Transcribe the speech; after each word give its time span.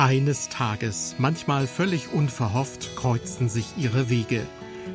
Eines 0.00 0.48
Tages, 0.48 1.16
manchmal 1.18 1.66
völlig 1.66 2.10
unverhofft, 2.10 2.96
kreuzten 2.96 3.50
sich 3.50 3.66
ihre 3.76 4.08
Wege. 4.08 4.46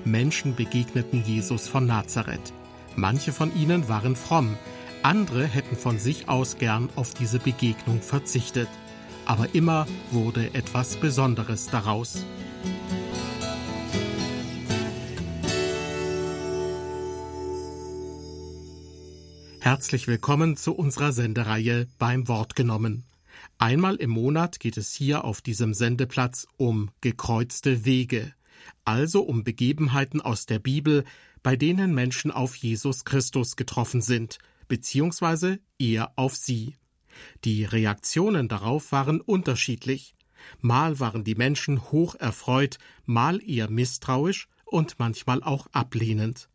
Menschen 0.04 0.56
begegneten 0.56 1.24
Jesus 1.24 1.68
von 1.68 1.86
Nazareth. 1.86 2.54
Manche 2.96 3.32
von 3.32 3.56
ihnen 3.56 3.88
waren 3.88 4.16
fromm, 4.16 4.58
andere 5.04 5.46
hätten 5.46 5.78
von 5.78 6.00
sich 6.00 6.28
aus 6.28 6.58
gern 6.58 6.90
auf 6.96 7.14
diese 7.14 7.38
Begegnung 7.38 8.02
verzichtet. 8.02 8.68
Aber 9.28 9.54
immer 9.54 9.86
wurde 10.10 10.56
etwas 10.56 10.96
Besonderes 10.96 11.68
daraus. 11.68 12.26
Herzlich 19.60 20.08
willkommen 20.08 20.58
zu 20.58 20.74
unserer 20.74 21.12
Sendereihe 21.12 21.86
beim 22.00 22.28
Wort 22.28 22.56
genommen. 22.56 23.04
Einmal 23.58 23.96
im 23.96 24.10
Monat 24.10 24.60
geht 24.60 24.78
es 24.78 24.94
hier 24.94 25.24
auf 25.24 25.42
diesem 25.42 25.74
Sendeplatz 25.74 26.46
um 26.58 26.92
gekreuzte 27.02 27.86
Wege, 27.86 28.34
also 28.84 29.22
um 29.22 29.44
Begebenheiten 29.44 30.20
aus 30.20 30.46
der 30.46 30.60
Bibel, 30.60 31.06
bei 31.42 31.56
denen 31.56 31.94
Menschen 31.94 32.32
auf 32.32 32.56
Jesus 32.56 33.06
Christus 33.06 33.56
getroffen 33.56 34.02
sind, 34.02 34.40
beziehungsweise 34.68 35.60
er 35.80 36.12
auf 36.18 36.36
sie. 36.36 36.76
Die 37.46 37.64
Reaktionen 37.64 38.50
darauf 38.50 38.92
waren 38.92 39.22
unterschiedlich. 39.22 40.16
Mal 40.60 41.00
waren 41.00 41.24
die 41.24 41.36
Menschen 41.36 41.92
hoch 41.92 42.16
erfreut, 42.16 42.78
mal 43.06 43.42
eher 43.42 43.70
misstrauisch 43.70 44.48
und 44.66 45.00
manchmal 45.00 45.42
auch 45.42 45.68
ablehnend. 45.72 46.50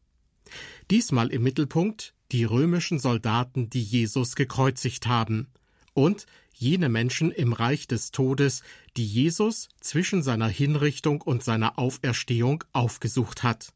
Diesmal 0.91 1.29
im 1.29 1.43
Mittelpunkt 1.43 2.15
die 2.31 2.45
römischen 2.45 2.99
Soldaten, 2.99 3.71
die 3.71 3.83
Jesus 3.83 4.37
gekreuzigt 4.37 5.07
haben, 5.07 5.49
und 5.93 6.27
jene 6.61 6.89
Menschen 6.89 7.31
im 7.31 7.53
Reich 7.53 7.89
des 7.89 8.11
Todes, 8.11 8.63
die 8.97 9.07
Jesus 9.07 9.69
zwischen 9.81 10.23
seiner 10.23 10.49
Hinrichtung 10.49 11.23
und 11.23 11.43
seiner 11.43 11.79
Auferstehung 11.79 12.65
aufgesucht 12.73 13.43
hat. 13.43 13.73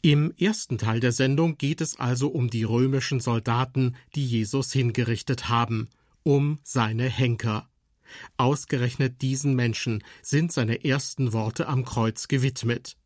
Im 0.00 0.32
ersten 0.38 0.78
Teil 0.78 1.00
der 1.00 1.12
Sendung 1.12 1.58
geht 1.58 1.80
es 1.80 1.98
also 1.98 2.28
um 2.28 2.48
die 2.48 2.62
römischen 2.62 3.20
Soldaten, 3.20 3.96
die 4.14 4.24
Jesus 4.24 4.72
hingerichtet 4.72 5.48
haben, 5.48 5.88
um 6.22 6.58
seine 6.62 7.08
Henker. 7.08 7.68
Ausgerechnet 8.36 9.20
diesen 9.20 9.54
Menschen 9.54 10.02
sind 10.22 10.52
seine 10.52 10.84
ersten 10.84 11.32
Worte 11.32 11.68
am 11.68 11.84
Kreuz 11.84 12.28
gewidmet. 12.28 12.96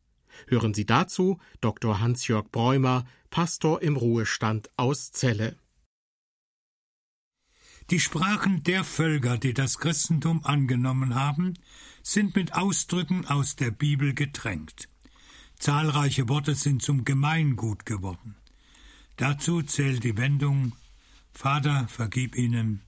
Hören 0.47 0.73
Sie 0.73 0.85
dazu 0.85 1.39
Dr. 1.61 1.99
Hans-Jörg 1.99 2.51
Bräumer, 2.51 3.05
Pastor 3.29 3.81
im 3.81 3.97
Ruhestand 3.97 4.69
aus 4.77 5.11
Celle. 5.11 5.57
Die 7.91 7.99
Sprachen 7.99 8.63
der 8.63 8.83
Völker, 8.83 9.37
die 9.37 9.53
das 9.53 9.77
Christentum 9.77 10.43
angenommen 10.43 11.13
haben, 11.13 11.53
sind 12.01 12.35
mit 12.35 12.53
Ausdrücken 12.53 13.27
aus 13.27 13.55
der 13.55 13.69
Bibel 13.69 14.13
getränkt. 14.13 14.89
Zahlreiche 15.59 16.27
Worte 16.27 16.55
sind 16.55 16.81
zum 16.81 17.05
Gemeingut 17.05 17.85
geworden. 17.85 18.35
Dazu 19.17 19.61
zählt 19.61 20.03
die 20.03 20.17
Wendung 20.17 20.73
Vater, 21.31 21.87
vergib 21.87 22.35
ihnen, 22.35 22.81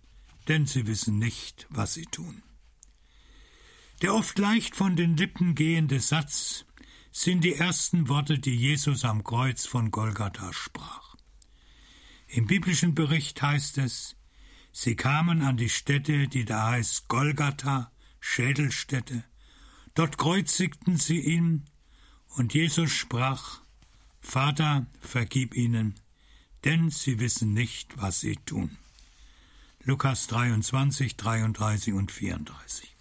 denn 0.48 0.66
sie 0.66 0.88
wissen 0.88 1.20
nicht, 1.20 1.68
was 1.70 1.94
sie 1.94 2.06
tun. 2.06 2.42
Der 4.02 4.14
oft 4.14 4.38
leicht 4.40 4.76
von 4.76 4.96
den 4.96 5.18
Lippen 5.18 5.54
gehende 5.54 6.00
Satz 6.00 6.66
sind 7.12 7.44
die 7.44 7.56
ersten 7.56 8.10
Worte, 8.10 8.40
die 8.40 8.56
Jesus 8.56 9.06
am 9.06 9.24
Kreuz 9.24 9.66
von 9.66 9.92
Golgatha 9.92 10.54
sprach. 10.54 11.16
Im 12.28 12.46
biblischen 12.46 12.94
Bericht 12.94 13.42
heißt 13.42 13.78
es, 13.80 14.17
Sie 14.80 14.96
kamen 14.96 15.42
an 15.42 15.58
die 15.58 15.70
Stätte, 15.70 16.28
die 16.28 16.46
da 16.46 16.70
heißt 16.70 17.08
Golgatha, 17.08 17.92
Schädelstätte. 18.20 19.24
Dort 19.96 20.20
kreuzigten 20.20 20.98
sie 20.98 21.20
ihn, 21.20 21.64
und 22.36 22.54
Jesus 22.54 22.92
sprach, 22.92 23.62
Vater, 24.22 24.86
vergib 25.02 25.56
ihnen, 25.56 25.96
denn 26.64 26.92
sie 26.92 27.20
wissen 27.20 27.56
nicht, 27.56 28.00
was 28.00 28.20
sie 28.20 28.36
tun. 28.46 28.78
Lukas 29.84 30.28
23, 30.28 31.18
33 31.18 31.96
und 31.96 32.12
34. 32.12 32.96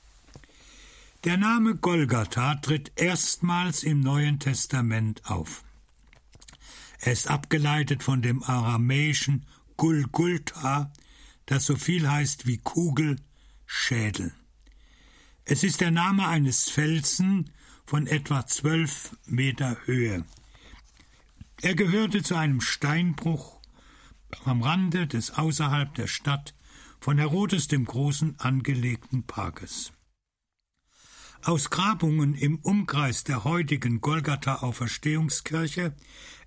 Der 1.25 1.37
Name 1.37 1.77
Golgatha 1.77 2.55
tritt 2.55 2.91
erstmals 2.97 3.83
im 3.83 4.01
Neuen 4.01 4.41
Testament 4.41 5.27
auf. 5.27 5.63
Er 7.01 7.13
ist 7.13 7.29
abgeleitet 7.29 8.03
von 8.03 8.23
dem 8.23 8.43
aramäischen 8.43 9.45
Gulgulta, 9.77 10.91
das 11.47 11.67
so 11.67 11.77
viel 11.77 12.09
heißt 12.09 12.47
wie 12.47 12.59
Kugel, 12.59 13.17
Schädel. 13.67 14.33
Es 15.45 15.63
ist 15.63 15.81
der 15.81 15.91
Name 15.91 16.27
eines 16.27 16.69
Felsen 16.69 17.51
von 17.85 18.07
etwa 18.07 18.47
zwölf 18.47 19.17
Meter 19.27 19.77
Höhe. 19.85 20.25
Er 21.63 21.75
gehörte 21.75 22.23
zu 22.23 22.35
einem 22.35 22.61
Steinbruch 22.61 23.61
am 24.45 24.63
Rande 24.63 25.07
des 25.07 25.31
außerhalb 25.31 25.95
der 25.95 26.09
Stadt 26.09 26.55
von 27.01 27.19
Herodes 27.19 27.69
dem 27.69 27.85
Großen 27.85 28.39
angelegten 28.41 29.23
Parkes. 29.23 29.93
Aus 31.43 31.71
Grabungen 31.71 32.35
im 32.35 32.59
Umkreis 32.59 33.23
der 33.23 33.45
heutigen 33.45 34.01
Golgatha-Auferstehungskirche 34.01 35.95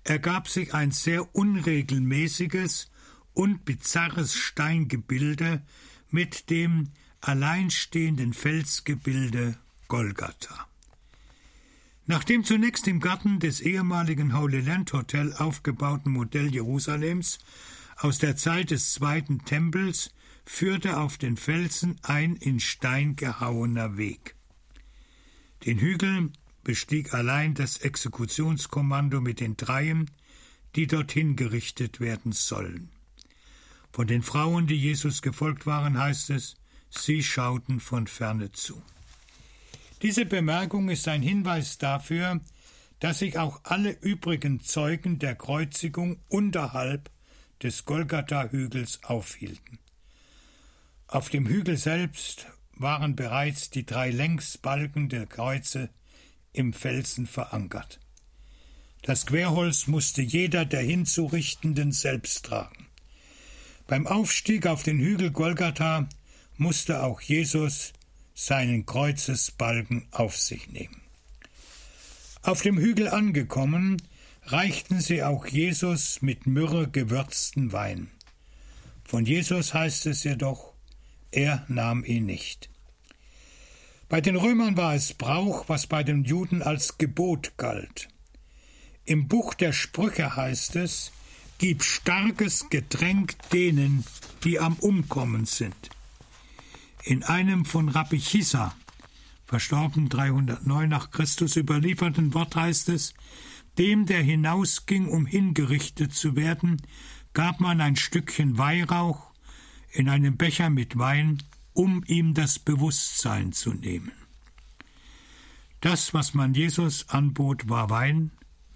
ergab 0.04 0.48
sich 0.48 0.74
ein 0.74 0.90
sehr 0.90 1.34
unregelmäßiges 1.34 2.89
und 3.34 3.64
bizarres 3.64 4.34
Steingebilde 4.34 5.62
mit 6.10 6.50
dem 6.50 6.90
alleinstehenden 7.20 8.34
Felsgebilde 8.34 9.56
Golgatha. 9.88 10.66
Nach 12.06 12.24
dem 12.24 12.44
zunächst 12.44 12.88
im 12.88 13.00
Garten 13.00 13.38
des 13.38 13.60
ehemaligen 13.60 14.36
Holy 14.36 14.60
Land 14.60 14.92
Hotel 14.92 15.32
aufgebauten 15.34 16.12
Modell 16.12 16.52
Jerusalems 16.52 17.38
aus 17.96 18.18
der 18.18 18.36
Zeit 18.36 18.70
des 18.70 18.94
zweiten 18.94 19.44
Tempels 19.44 20.12
führte 20.44 20.96
auf 20.98 21.18
den 21.18 21.36
Felsen 21.36 21.96
ein 22.02 22.34
in 22.34 22.58
Stein 22.58 23.14
gehauener 23.14 23.96
Weg. 23.96 24.34
Den 25.66 25.78
Hügel 25.78 26.32
bestieg 26.64 27.14
allein 27.14 27.54
das 27.54 27.76
Exekutionskommando 27.76 29.20
mit 29.20 29.40
den 29.40 29.56
Dreien, 29.56 30.10
die 30.76 30.86
dorthin 30.86 31.36
gerichtet 31.36 32.00
werden 32.00 32.32
sollen. 32.32 32.90
Von 33.92 34.06
den 34.06 34.22
Frauen, 34.22 34.66
die 34.66 34.76
Jesus 34.76 35.22
gefolgt 35.22 35.66
waren, 35.66 35.98
heißt 35.98 36.30
es, 36.30 36.56
sie 36.90 37.22
schauten 37.22 37.80
von 37.80 38.06
ferne 38.06 38.52
zu. 38.52 38.82
Diese 40.02 40.24
Bemerkung 40.24 40.88
ist 40.88 41.08
ein 41.08 41.22
Hinweis 41.22 41.78
dafür, 41.78 42.40
dass 43.00 43.18
sich 43.18 43.38
auch 43.38 43.60
alle 43.64 43.90
übrigen 43.90 44.60
Zeugen 44.60 45.18
der 45.18 45.34
Kreuzigung 45.34 46.18
unterhalb 46.28 47.10
des 47.62 47.84
Golgatha-Hügels 47.84 49.04
aufhielten. 49.04 49.78
Auf 51.06 51.28
dem 51.28 51.46
Hügel 51.46 51.76
selbst 51.76 52.46
waren 52.72 53.16
bereits 53.16 53.70
die 53.70 53.84
drei 53.84 54.10
Längsbalken 54.10 55.08
der 55.08 55.26
Kreuze 55.26 55.90
im 56.52 56.72
Felsen 56.72 57.26
verankert. 57.26 58.00
Das 59.02 59.26
Querholz 59.26 59.86
musste 59.86 60.22
jeder 60.22 60.64
der 60.64 60.82
Hinzurichtenden 60.82 61.92
selbst 61.92 62.46
tragen. 62.46 62.89
Beim 63.90 64.06
Aufstieg 64.06 64.68
auf 64.68 64.84
den 64.84 65.00
Hügel 65.00 65.32
Golgatha 65.32 66.08
musste 66.56 67.02
auch 67.02 67.20
Jesus 67.20 67.92
seinen 68.34 68.86
Kreuzesbalken 68.86 70.06
auf 70.12 70.36
sich 70.36 70.68
nehmen. 70.68 71.02
Auf 72.42 72.62
dem 72.62 72.78
Hügel 72.78 73.08
angekommen, 73.08 74.00
reichten 74.44 75.00
sie 75.00 75.24
auch 75.24 75.44
Jesus 75.44 76.22
mit 76.22 76.46
Myrrhe 76.46 76.86
gewürzten 76.86 77.72
Wein. 77.72 78.12
Von 79.02 79.26
Jesus 79.26 79.74
heißt 79.74 80.06
es 80.06 80.22
jedoch, 80.22 80.72
er 81.32 81.64
nahm 81.66 82.04
ihn 82.04 82.26
nicht. 82.26 82.70
Bei 84.08 84.20
den 84.20 84.36
Römern 84.36 84.76
war 84.76 84.94
es 84.94 85.14
Brauch, 85.14 85.68
was 85.68 85.88
bei 85.88 86.04
den 86.04 86.22
Juden 86.22 86.62
als 86.62 86.96
Gebot 86.96 87.54
galt. 87.56 88.06
Im 89.04 89.26
Buch 89.26 89.52
der 89.52 89.72
Sprüche 89.72 90.36
heißt 90.36 90.76
es, 90.76 91.10
Gib 91.60 91.82
starkes 91.82 92.70
Getränk 92.70 93.36
denen, 93.50 94.02
die 94.44 94.58
am 94.58 94.76
Umkommen 94.76 95.44
sind. 95.44 95.90
In 97.02 97.22
einem 97.22 97.66
von 97.66 97.90
Rabbi 97.90 98.18
Chisa, 98.18 98.74
verstorben 99.44 100.08
309 100.08 100.88
nach 100.88 101.10
Christus 101.10 101.56
überlieferten 101.56 102.32
Wort 102.32 102.56
heißt 102.56 102.88
es, 102.88 103.12
dem, 103.76 104.06
der 104.06 104.22
hinausging, 104.22 105.06
um 105.06 105.26
hingerichtet 105.26 106.14
zu 106.14 106.34
werden, 106.34 106.80
gab 107.34 107.60
man 107.60 107.82
ein 107.82 107.96
Stückchen 107.96 108.56
Weihrauch 108.56 109.30
in 109.92 110.08
einem 110.08 110.38
Becher 110.38 110.70
mit 110.70 110.96
Wein, 110.96 111.42
um 111.74 112.02
ihm 112.06 112.32
das 112.32 112.58
Bewusstsein 112.58 113.52
zu 113.52 113.74
nehmen. 113.74 114.12
Das, 115.82 116.14
was 116.14 116.32
man 116.32 116.54
Jesus 116.54 117.10
anbot, 117.10 117.68
war 117.68 117.90
Wein 117.90 118.30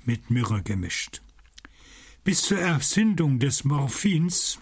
mit 0.04 0.28
Myrrhe 0.28 0.62
gemischt. 0.62 1.22
Bis 2.24 2.40
zur 2.40 2.58
Erfindung 2.58 3.38
des 3.38 3.64
Morphins 3.64 4.58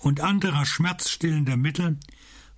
und 0.00 0.20
anderer 0.20 0.66
schmerzstillender 0.66 1.56
Mittel 1.56 1.98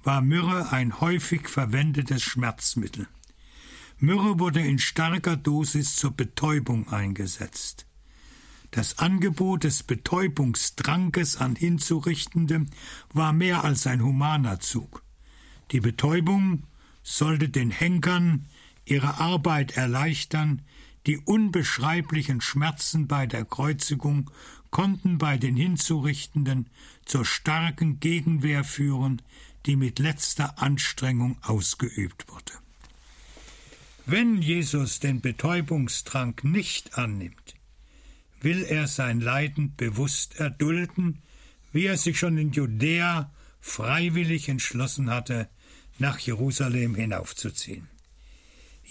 war 0.02 0.20
Myrrhe 0.20 0.72
ein 0.72 1.00
häufig 1.00 1.48
verwendetes 1.48 2.24
Schmerzmittel. 2.24 3.06
Myrrhe 3.98 4.40
wurde 4.40 4.60
in 4.60 4.80
starker 4.80 5.36
Dosis 5.36 5.94
zur 5.94 6.10
Betäubung 6.10 6.88
eingesetzt. 6.88 7.86
Das 8.72 8.98
Angebot 8.98 9.62
des 9.62 9.84
Betäubungstrankes 9.84 11.36
an 11.36 11.54
Hinzurichtende 11.54 12.66
war 13.12 13.32
mehr 13.32 13.62
als 13.62 13.86
ein 13.86 14.02
humaner 14.02 14.58
Zug. 14.58 15.04
Die 15.70 15.80
Betäubung 15.80 16.64
sollte 17.04 17.48
den 17.48 17.70
Henkern 17.70 18.46
ihre 18.84 19.20
Arbeit 19.20 19.76
erleichtern, 19.76 20.62
die 21.06 21.18
unbeschreiblichen 21.18 22.40
Schmerzen 22.40 23.08
bei 23.08 23.26
der 23.26 23.44
Kreuzigung 23.44 24.30
konnten 24.70 25.18
bei 25.18 25.36
den 25.36 25.56
Hinzurichtenden 25.56 26.68
zur 27.04 27.24
starken 27.24 28.00
Gegenwehr 28.00 28.64
führen, 28.64 29.20
die 29.66 29.76
mit 29.76 29.98
letzter 29.98 30.60
Anstrengung 30.60 31.36
ausgeübt 31.42 32.28
wurde. 32.28 32.52
Wenn 34.06 34.42
Jesus 34.42 34.98
den 34.98 35.20
Betäubungstrank 35.20 36.42
nicht 36.42 36.98
annimmt, 36.98 37.54
will 38.40 38.64
er 38.64 38.88
sein 38.88 39.20
Leiden 39.20 39.74
bewusst 39.76 40.40
erdulden, 40.40 41.22
wie 41.72 41.86
er 41.86 41.96
sich 41.96 42.18
schon 42.18 42.38
in 42.38 42.50
Judäa 42.50 43.30
freiwillig 43.60 44.48
entschlossen 44.48 45.10
hatte, 45.10 45.48
nach 45.98 46.18
Jerusalem 46.18 46.96
hinaufzuziehen. 46.96 47.91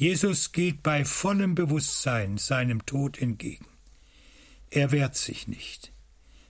Jesus 0.01 0.51
geht 0.51 0.81
bei 0.81 1.05
vollem 1.05 1.53
Bewusstsein 1.53 2.39
seinem 2.39 2.87
Tod 2.87 3.19
entgegen. 3.19 3.67
Er 4.71 4.91
wehrt 4.91 5.15
sich 5.15 5.47
nicht. 5.47 5.91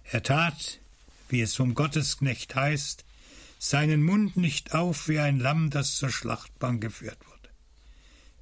Er 0.05 0.23
tat, 0.23 0.79
wie 1.27 1.41
es 1.41 1.55
vom 1.55 1.73
Gottesknecht 1.73 2.55
heißt, 2.55 3.03
seinen 3.59 4.03
Mund 4.03 4.37
nicht 4.37 4.73
auf 4.73 5.09
wie 5.09 5.19
ein 5.19 5.37
Lamm, 5.37 5.69
das 5.69 5.97
zur 5.97 6.11
Schlachtbank 6.11 6.79
geführt 6.79 7.17
wurde. 7.27 7.49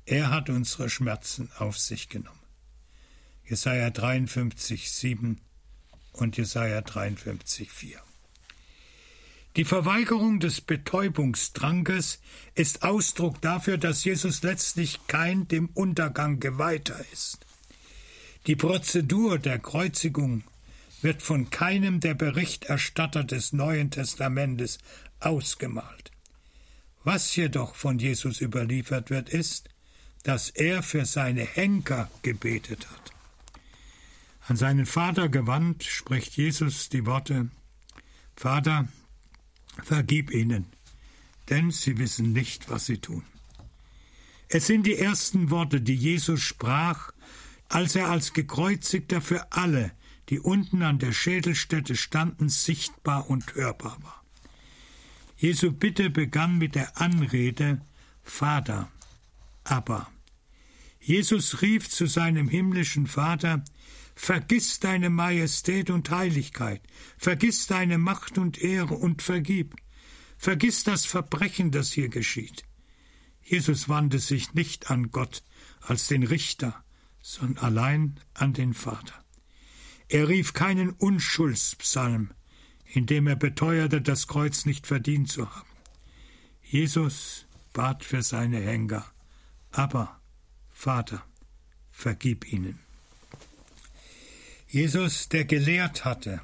Er 0.05 0.29
hat 0.29 0.51
unsere 0.51 0.91
Schmerzen 0.91 1.49
auf 1.57 1.79
sich 1.79 2.09
genommen. 2.09 2.37
Jesaja 3.45 3.89
53, 3.89 4.91
7 4.91 5.41
und 6.11 6.37
Jesaja 6.37 6.81
53, 6.81 7.71
4. 7.71 7.99
Die 9.55 9.65
Verweigerung 9.65 10.39
des 10.39 10.61
Betäubungstrankes 10.61 12.19
ist 12.55 12.83
Ausdruck 12.83 13.41
dafür, 13.41 13.77
dass 13.77 14.03
Jesus 14.03 14.43
letztlich 14.43 14.99
kein 15.07 15.47
dem 15.47 15.69
Untergang 15.73 16.39
geweihter 16.39 17.03
ist. 17.11 17.45
Die 18.47 18.55
Prozedur 18.55 19.39
der 19.39 19.59
Kreuzigung 19.59 20.43
wird 21.01 21.21
von 21.21 21.49
keinem 21.49 21.99
der 21.99 22.13
Berichterstatter 22.13 23.23
des 23.23 23.53
Neuen 23.53 23.89
Testamentes 23.89 24.77
ausgemalt. 25.19 26.11
Was 27.03 27.35
jedoch 27.35 27.75
von 27.75 27.97
Jesus 27.99 28.41
überliefert 28.41 29.09
wird, 29.09 29.29
ist, 29.29 29.69
dass 30.23 30.49
er 30.49 30.83
für 30.83 31.05
seine 31.05 31.43
Henker 31.43 32.09
gebetet 32.21 32.87
hat. 32.89 33.11
An 34.47 34.57
seinen 34.57 34.85
Vater 34.85 35.29
gewandt 35.29 35.83
spricht 35.83 36.35
Jesus 36.35 36.89
die 36.89 37.05
Worte 37.05 37.49
Vater, 38.35 38.87
vergib 39.85 40.31
ihnen, 40.31 40.65
denn 41.49 41.71
sie 41.71 41.97
wissen 41.97 42.33
nicht, 42.33 42.69
was 42.69 42.85
sie 42.85 42.97
tun. 42.97 43.23
Es 44.47 44.67
sind 44.67 44.85
die 44.85 44.97
ersten 44.97 45.51
Worte, 45.51 45.79
die 45.81 45.95
Jesus 45.95 46.41
sprach, 46.41 47.11
als 47.67 47.95
er 47.95 48.09
als 48.09 48.33
gekreuzigter 48.33 49.21
für 49.21 49.51
alle, 49.51 49.91
die 50.29 50.39
unten 50.39 50.81
an 50.81 50.99
der 50.99 51.11
Schädelstätte 51.11 51.95
standen, 51.95 52.49
sichtbar 52.49 53.29
und 53.29 53.55
hörbar 53.55 53.97
war. 54.01 54.23
Jesu 55.37 55.71
Bitte 55.71 56.09
begann 56.09 56.57
mit 56.57 56.75
der 56.75 56.99
Anrede 56.99 57.81
Vater, 58.23 58.91
aber. 59.63 60.09
Jesus 60.99 61.61
rief 61.61 61.89
zu 61.89 62.07
seinem 62.07 62.49
himmlischen 62.49 63.07
Vater 63.07 63.63
Vergiss 64.21 64.81
deine 64.81 65.09
Majestät 65.09 65.89
und 65.89 66.11
Heiligkeit, 66.11 66.81
vergiss 67.17 67.67
deine 67.67 67.97
Macht 67.97 68.37
und 68.37 68.61
Ehre 68.61 68.95
und 68.95 69.21
vergib. 69.21 69.77
Vergiss 70.37 70.83
das 70.83 71.05
Verbrechen, 71.05 71.71
das 71.71 71.93
hier 71.93 72.09
geschieht. 72.09 72.65
Jesus 73.41 73.87
wandte 73.87 74.19
sich 74.19 74.53
nicht 74.53 74.91
an 74.91 75.09
Gott 75.11 75.41
als 75.79 76.07
den 76.07 76.23
Richter, 76.23 76.83
sondern 77.21 77.63
allein 77.63 78.19
an 78.33 78.51
den 78.51 78.73
Vater. 78.73 79.23
Er 80.09 80.27
rief 80.27 80.51
keinen 80.51 80.89
Unschuldspsalm, 80.89 82.31
in 82.83 83.05
dem 83.05 83.25
er 83.25 83.37
beteuerte, 83.37 84.01
das 84.01 84.27
Kreuz 84.27 84.65
nicht 84.65 84.85
verdient 84.85 85.31
zu 85.31 85.49
haben. 85.49 85.69
Jesus 86.61 87.47
bat 87.71 88.03
für 88.03 88.21
seine 88.21 88.59
Henker, 88.59 89.09
aber 89.71 90.19
Vater, 90.71 91.25
vergib 91.89 92.51
ihnen. 92.51 92.88
Jesus, 94.71 95.29
der 95.29 95.45
gelehrt 95.45 96.05
hatte, 96.05 96.41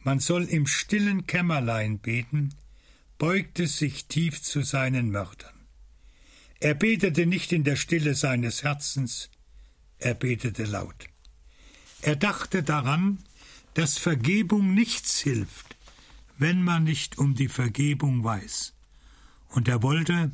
man 0.00 0.18
soll 0.18 0.44
im 0.44 0.66
stillen 0.66 1.28
Kämmerlein 1.28 2.00
beten, 2.00 2.52
beugte 3.18 3.68
sich 3.68 4.06
tief 4.06 4.42
zu 4.42 4.62
seinen 4.62 5.10
Mördern. 5.10 5.54
Er 6.58 6.74
betete 6.74 7.24
nicht 7.24 7.52
in 7.52 7.62
der 7.62 7.76
Stille 7.76 8.16
seines 8.16 8.64
Herzens, 8.64 9.30
er 9.98 10.14
betete 10.14 10.64
laut. 10.64 11.06
Er 12.02 12.16
dachte 12.16 12.64
daran, 12.64 13.18
dass 13.74 13.96
Vergebung 13.96 14.74
nichts 14.74 15.20
hilft, 15.20 15.76
wenn 16.38 16.64
man 16.64 16.82
nicht 16.82 17.16
um 17.16 17.36
die 17.36 17.48
Vergebung 17.48 18.24
weiß. 18.24 18.74
Und 19.50 19.68
er 19.68 19.84
wollte, 19.84 20.32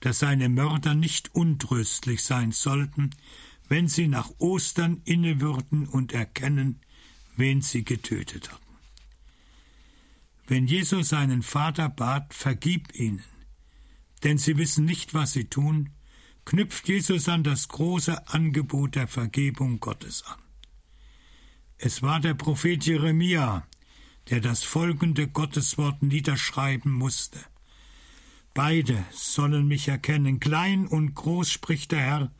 dass 0.00 0.18
seine 0.18 0.50
Mörder 0.50 0.94
nicht 0.94 1.34
untröstlich 1.34 2.22
sein 2.22 2.52
sollten, 2.52 3.10
wenn 3.74 3.88
sie 3.88 4.06
nach 4.06 4.30
Ostern 4.38 5.02
innewürden 5.04 5.88
und 5.88 6.12
erkennen, 6.12 6.78
wen 7.36 7.60
sie 7.60 7.84
getötet 7.84 8.52
hatten. 8.52 8.76
Wenn 10.46 10.68
Jesus 10.68 11.08
seinen 11.08 11.42
Vater 11.42 11.88
bat, 11.88 12.32
vergib 12.34 12.94
ihnen, 12.94 13.24
denn 14.22 14.38
sie 14.38 14.58
wissen 14.58 14.84
nicht, 14.84 15.12
was 15.12 15.32
sie 15.32 15.46
tun, 15.46 15.90
knüpft 16.44 16.86
Jesus 16.86 17.28
an 17.28 17.42
das 17.42 17.66
große 17.66 18.28
Angebot 18.28 18.94
der 18.94 19.08
Vergebung 19.08 19.80
Gottes 19.80 20.22
an. 20.22 20.38
Es 21.76 22.00
war 22.00 22.20
der 22.20 22.34
Prophet 22.34 22.86
Jeremia, 22.86 23.66
der 24.30 24.38
das 24.38 24.62
folgende 24.62 25.26
Gotteswort 25.26 26.00
niederschreiben 26.00 26.92
musste. 26.92 27.40
Beide 28.54 29.04
sollen 29.10 29.66
mich 29.66 29.88
erkennen, 29.88 30.38
klein 30.38 30.86
und 30.86 31.16
groß 31.16 31.50
spricht 31.50 31.90
der 31.90 32.02
Herr, 32.02 32.32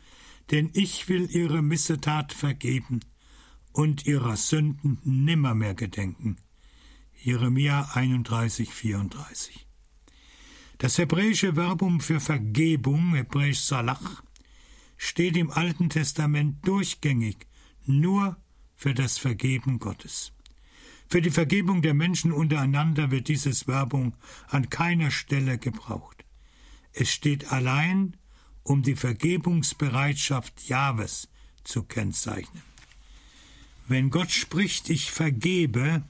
denn 0.50 0.70
ich 0.74 1.08
will 1.08 1.30
ihre 1.30 1.62
Missetat 1.62 2.32
vergeben 2.32 3.00
und 3.72 4.06
ihrer 4.06 4.36
Sünden 4.36 4.98
nimmermehr 5.04 5.74
gedenken. 5.74 6.36
Jeremia 7.14 7.90
31, 7.94 8.70
34. 8.72 9.66
Das 10.78 10.98
hebräische 10.98 11.54
Verbum 11.54 12.00
für 12.00 12.20
Vergebung, 12.20 13.14
hebräisch 13.14 13.60
Salach, 13.60 14.22
steht 14.96 15.36
im 15.36 15.50
Alten 15.50 15.88
Testament 15.88 16.66
durchgängig 16.66 17.46
nur 17.86 18.36
für 18.74 18.94
das 18.94 19.18
Vergeben 19.18 19.78
Gottes. 19.78 20.32
Für 21.08 21.22
die 21.22 21.30
Vergebung 21.30 21.82
der 21.82 21.94
Menschen 21.94 22.32
untereinander 22.32 23.10
wird 23.10 23.28
dieses 23.28 23.64
Verbum 23.64 24.14
an 24.48 24.68
keiner 24.68 25.10
Stelle 25.10 25.58
gebraucht. 25.58 26.24
Es 26.92 27.10
steht 27.10 27.52
allein 27.52 28.16
um 28.64 28.82
die 28.82 28.96
Vergebungsbereitschaft 28.96 30.68
Jahwes 30.68 31.28
zu 31.62 31.84
kennzeichnen. 31.84 32.62
Wenn 33.86 34.10
Gott 34.10 34.30
spricht, 34.30 34.88
ich 34.90 35.10
vergebe, 35.10 36.02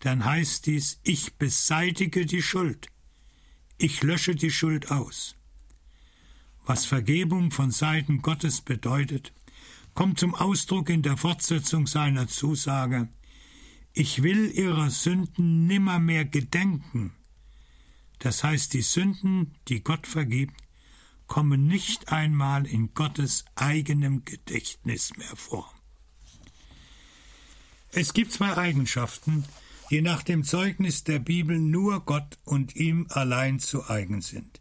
dann 0.00 0.24
heißt 0.24 0.66
dies, 0.66 0.98
ich 1.02 1.34
beseitige 1.34 2.24
die 2.24 2.42
Schuld, 2.42 2.88
ich 3.76 4.02
lösche 4.02 4.34
die 4.34 4.50
Schuld 4.50 4.90
aus. 4.90 5.36
Was 6.64 6.86
Vergebung 6.86 7.50
von 7.50 7.70
Seiten 7.70 8.22
Gottes 8.22 8.62
bedeutet, 8.62 9.32
kommt 9.94 10.18
zum 10.18 10.34
Ausdruck 10.34 10.88
in 10.88 11.02
der 11.02 11.16
Fortsetzung 11.16 11.86
seiner 11.86 12.28
Zusage, 12.28 13.08
ich 13.92 14.22
will 14.22 14.50
ihrer 14.50 14.88
Sünden 14.88 15.66
nimmermehr 15.66 16.24
gedenken. 16.24 17.12
Das 18.20 18.44
heißt, 18.44 18.72
die 18.72 18.82
Sünden, 18.82 19.54
die 19.68 19.82
Gott 19.82 20.06
vergibt, 20.06 20.54
kommen 21.30 21.68
nicht 21.68 22.10
einmal 22.12 22.66
in 22.66 22.92
Gottes 22.92 23.44
eigenem 23.54 24.24
Gedächtnis 24.24 25.16
mehr 25.16 25.36
vor. 25.36 25.72
Es 27.92 28.14
gibt 28.14 28.32
zwei 28.32 28.56
Eigenschaften, 28.56 29.44
die 29.90 30.02
nach 30.02 30.24
dem 30.24 30.42
Zeugnis 30.42 31.04
der 31.04 31.20
Bibel 31.20 31.56
nur 31.56 32.04
Gott 32.04 32.38
und 32.44 32.74
ihm 32.74 33.06
allein 33.10 33.60
zu 33.60 33.88
eigen 33.88 34.22
sind. 34.22 34.60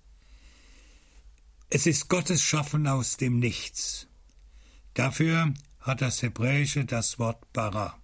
Es 1.72 1.88
ist 1.88 2.08
Gottes 2.08 2.44
Schaffen 2.44 2.86
aus 2.86 3.18
dem 3.18 3.40
Nichts. 3.40 4.08
Dafür 4.94 5.56
hat 5.80 6.04
das 6.04 6.22
Hebräische 6.22 6.86
das 6.86 7.18
Wort 7.18 7.52
bara. 7.52 8.00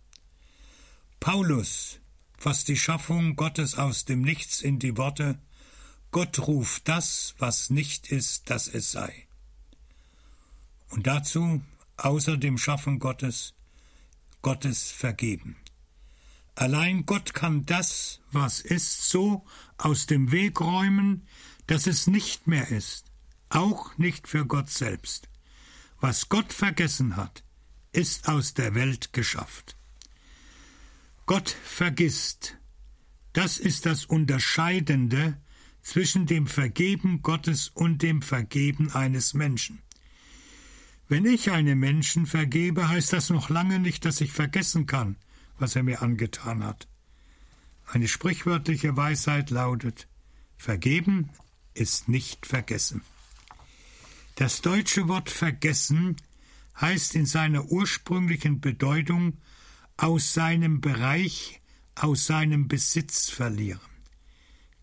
Paulus 1.19 2.00
fasst 2.36 2.67
die 2.67 2.77
Schaffung 2.77 3.36
Gottes 3.36 3.75
aus 3.75 4.05
dem 4.05 4.24
Nichts 4.24 4.63
in 4.63 4.79
die 4.79 4.98
Worte 4.98 5.38
Gott 6.15 6.48
ruft 6.48 6.88
das, 6.88 7.36
was 7.39 7.69
nicht 7.69 8.10
ist, 8.10 8.50
dass 8.50 8.69
es 8.69 8.89
sei. 8.89 9.27
Und 10.88 11.07
dazu, 11.07 11.62
außer 11.98 12.38
dem 12.38 12.57
Schaffen 12.57 13.00
Gottes, 13.00 13.53
Gottes 14.41 14.91
vergeben. 14.91 15.57
Allein 16.55 17.05
Gott 17.05 17.34
kann 17.34 17.65
das, 17.65 18.22
was 18.31 18.62
ist, 18.62 19.10
so 19.10 19.45
aus 19.77 20.05
dem 20.05 20.31
Weg 20.31 20.62
räumen, 20.62 21.27
dass 21.67 21.86
es 21.86 22.07
nicht 22.07 22.48
mehr 22.48 22.69
ist, 22.69 23.12
auch 23.50 23.98
nicht 23.98 24.29
für 24.29 24.45
Gott 24.45 24.69
selbst. 24.69 25.27
Was 26.00 26.29
Gott 26.29 26.53
vergessen 26.53 27.17
hat, 27.17 27.43
ist 27.91 28.29
aus 28.29 28.53
der 28.53 28.74
Welt 28.74 29.12
geschafft. 29.12 29.75
Gott 31.25 31.50
vergisst. 31.50 32.55
Das 33.34 33.57
ist 33.57 33.86
das 33.86 34.05
Unterscheidende 34.05 35.41
zwischen 35.86 36.25
dem 36.25 36.48
Vergeben 36.48 37.22
Gottes 37.22 37.70
und 37.70 38.01
dem 38.01 38.24
Vergeben 38.24 38.92
eines 38.92 39.36
Menschen. 39.36 39.84
Wenn 41.08 41.25
ich 41.25 41.51
einem 41.51 41.80
Menschen 41.80 42.25
vergebe, 42.25 42.89
heißt 42.89 43.13
das 43.13 43.30
noch 43.30 43.50
lange 43.50 43.80
nicht, 43.80 44.04
dass 44.04 44.20
ich 44.20 44.32
vergessen 44.32 44.88
kann, 44.88 45.15
was 45.60 45.75
er 45.75 45.84
mir 45.84 46.01
angetan 46.01 46.63
hat. 46.63 46.88
Eine 47.86 48.08
sprichwörtliche 48.08 48.98
Weisheit 48.98 49.51
lautet 49.51 50.08
Vergeben 50.58 51.30
ist 51.75 52.10
nicht 52.10 52.48
vergessen. 52.48 53.01
Das 54.38 54.62
deutsche 54.62 55.08
Wort 55.08 55.30
vergessen 55.30 56.15
heißt 56.82 57.13
in 57.13 57.27
seiner 57.27 57.65
ursprünglichen 57.65 58.60
Bedeutung 58.60 59.38
aus 59.98 60.34
seinem 60.34 60.82
Bereich, 60.82 61.62
aus 61.94 62.25
seinem 62.25 62.68
Besitz 62.68 63.30
verlieren. 63.30 63.95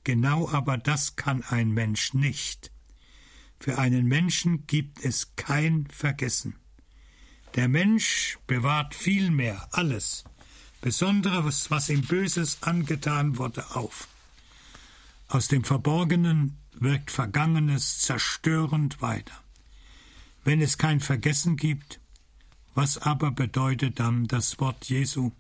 Genau 0.04 0.48
aber 0.48 0.78
das 0.78 1.16
kann 1.16 1.42
ein 1.44 1.70
Mensch 1.70 2.14
nicht. 2.14 2.72
Für 3.60 3.78
einen 3.78 4.06
Menschen 4.06 4.66
gibt 4.66 5.04
es 5.04 5.36
kein 5.36 5.86
Vergessen. 5.86 6.56
Der 7.54 7.68
Mensch 7.68 8.38
bewahrt 8.46 8.94
vielmehr 8.94 9.68
alles, 9.72 10.24
Besonderes, 10.80 11.70
was 11.70 11.88
ihm 11.90 12.02
Böses 12.02 12.58
angetan 12.62 13.38
wurde, 13.38 13.76
auf. 13.76 14.08
Aus 15.28 15.46
dem 15.46 15.62
Verborgenen 15.62 16.58
wirkt 16.72 17.12
Vergangenes 17.12 18.00
zerstörend 18.00 19.00
weiter. 19.00 19.40
Wenn 20.42 20.60
es 20.60 20.78
kein 20.78 20.98
Vergessen 20.98 21.56
gibt, 21.56 22.00
was 22.74 22.98
aber 22.98 23.30
bedeutet 23.30 24.00
dann 24.00 24.26
das 24.26 24.58
Wort 24.58 24.86
Jesu? 24.86 25.30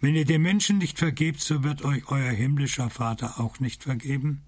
Wenn 0.00 0.14
ihr 0.14 0.24
den 0.24 0.42
Menschen 0.42 0.78
nicht 0.78 0.98
vergebt, 0.98 1.40
so 1.40 1.64
wird 1.64 1.82
euch 1.82 2.08
euer 2.08 2.30
himmlischer 2.30 2.90
Vater 2.90 3.40
auch 3.40 3.60
nicht 3.60 3.84
vergeben? 3.84 4.44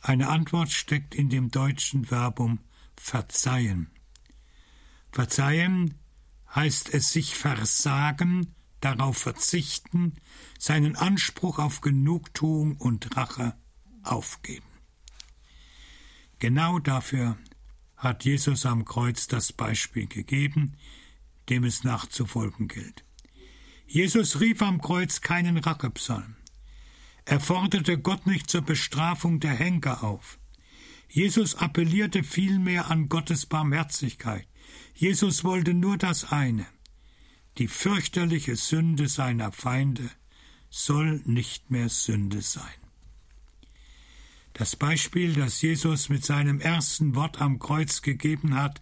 Eine 0.00 0.28
Antwort 0.28 0.70
steckt 0.70 1.14
in 1.14 1.30
dem 1.30 1.50
deutschen 1.50 2.06
Verbum 2.06 2.58
verzeihen. 2.96 3.90
Verzeihen 5.10 5.94
heißt 6.54 6.92
es 6.92 7.12
sich 7.12 7.34
versagen, 7.34 8.54
darauf 8.80 9.16
verzichten, 9.16 10.14
seinen 10.58 10.96
Anspruch 10.96 11.58
auf 11.58 11.80
Genugtuung 11.80 12.76
und 12.76 13.16
Rache 13.16 13.54
aufgeben. 14.02 14.66
Genau 16.40 16.78
dafür 16.78 17.38
hat 17.96 18.24
Jesus 18.24 18.66
am 18.66 18.84
Kreuz 18.84 19.28
das 19.28 19.52
Beispiel 19.52 20.08
gegeben, 20.08 20.76
dem 21.48 21.64
es 21.64 21.84
nachzufolgen 21.84 22.66
gilt. 22.66 23.04
Jesus 23.92 24.40
rief 24.40 24.62
am 24.62 24.80
Kreuz 24.80 25.20
keinen 25.20 25.58
Rachepsalm. 25.58 26.36
Er 27.26 27.40
forderte 27.40 27.98
Gott 27.98 28.26
nicht 28.26 28.48
zur 28.48 28.62
Bestrafung 28.62 29.38
der 29.38 29.52
Henker 29.52 30.02
auf. 30.02 30.38
Jesus 31.10 31.56
appellierte 31.56 32.24
vielmehr 32.24 32.90
an 32.90 33.10
Gottes 33.10 33.44
Barmherzigkeit. 33.44 34.48
Jesus 34.94 35.44
wollte 35.44 35.74
nur 35.74 35.98
das 35.98 36.32
eine, 36.32 36.64
die 37.58 37.68
fürchterliche 37.68 38.56
Sünde 38.56 39.08
seiner 39.08 39.52
Feinde 39.52 40.08
soll 40.70 41.20
nicht 41.26 41.70
mehr 41.70 41.90
Sünde 41.90 42.40
sein. 42.40 42.80
Das 44.54 44.74
Beispiel, 44.74 45.34
das 45.34 45.60
Jesus 45.60 46.08
mit 46.08 46.24
seinem 46.24 46.60
ersten 46.60 47.14
Wort 47.14 47.42
am 47.42 47.58
Kreuz 47.58 48.00
gegeben 48.00 48.54
hat, 48.54 48.80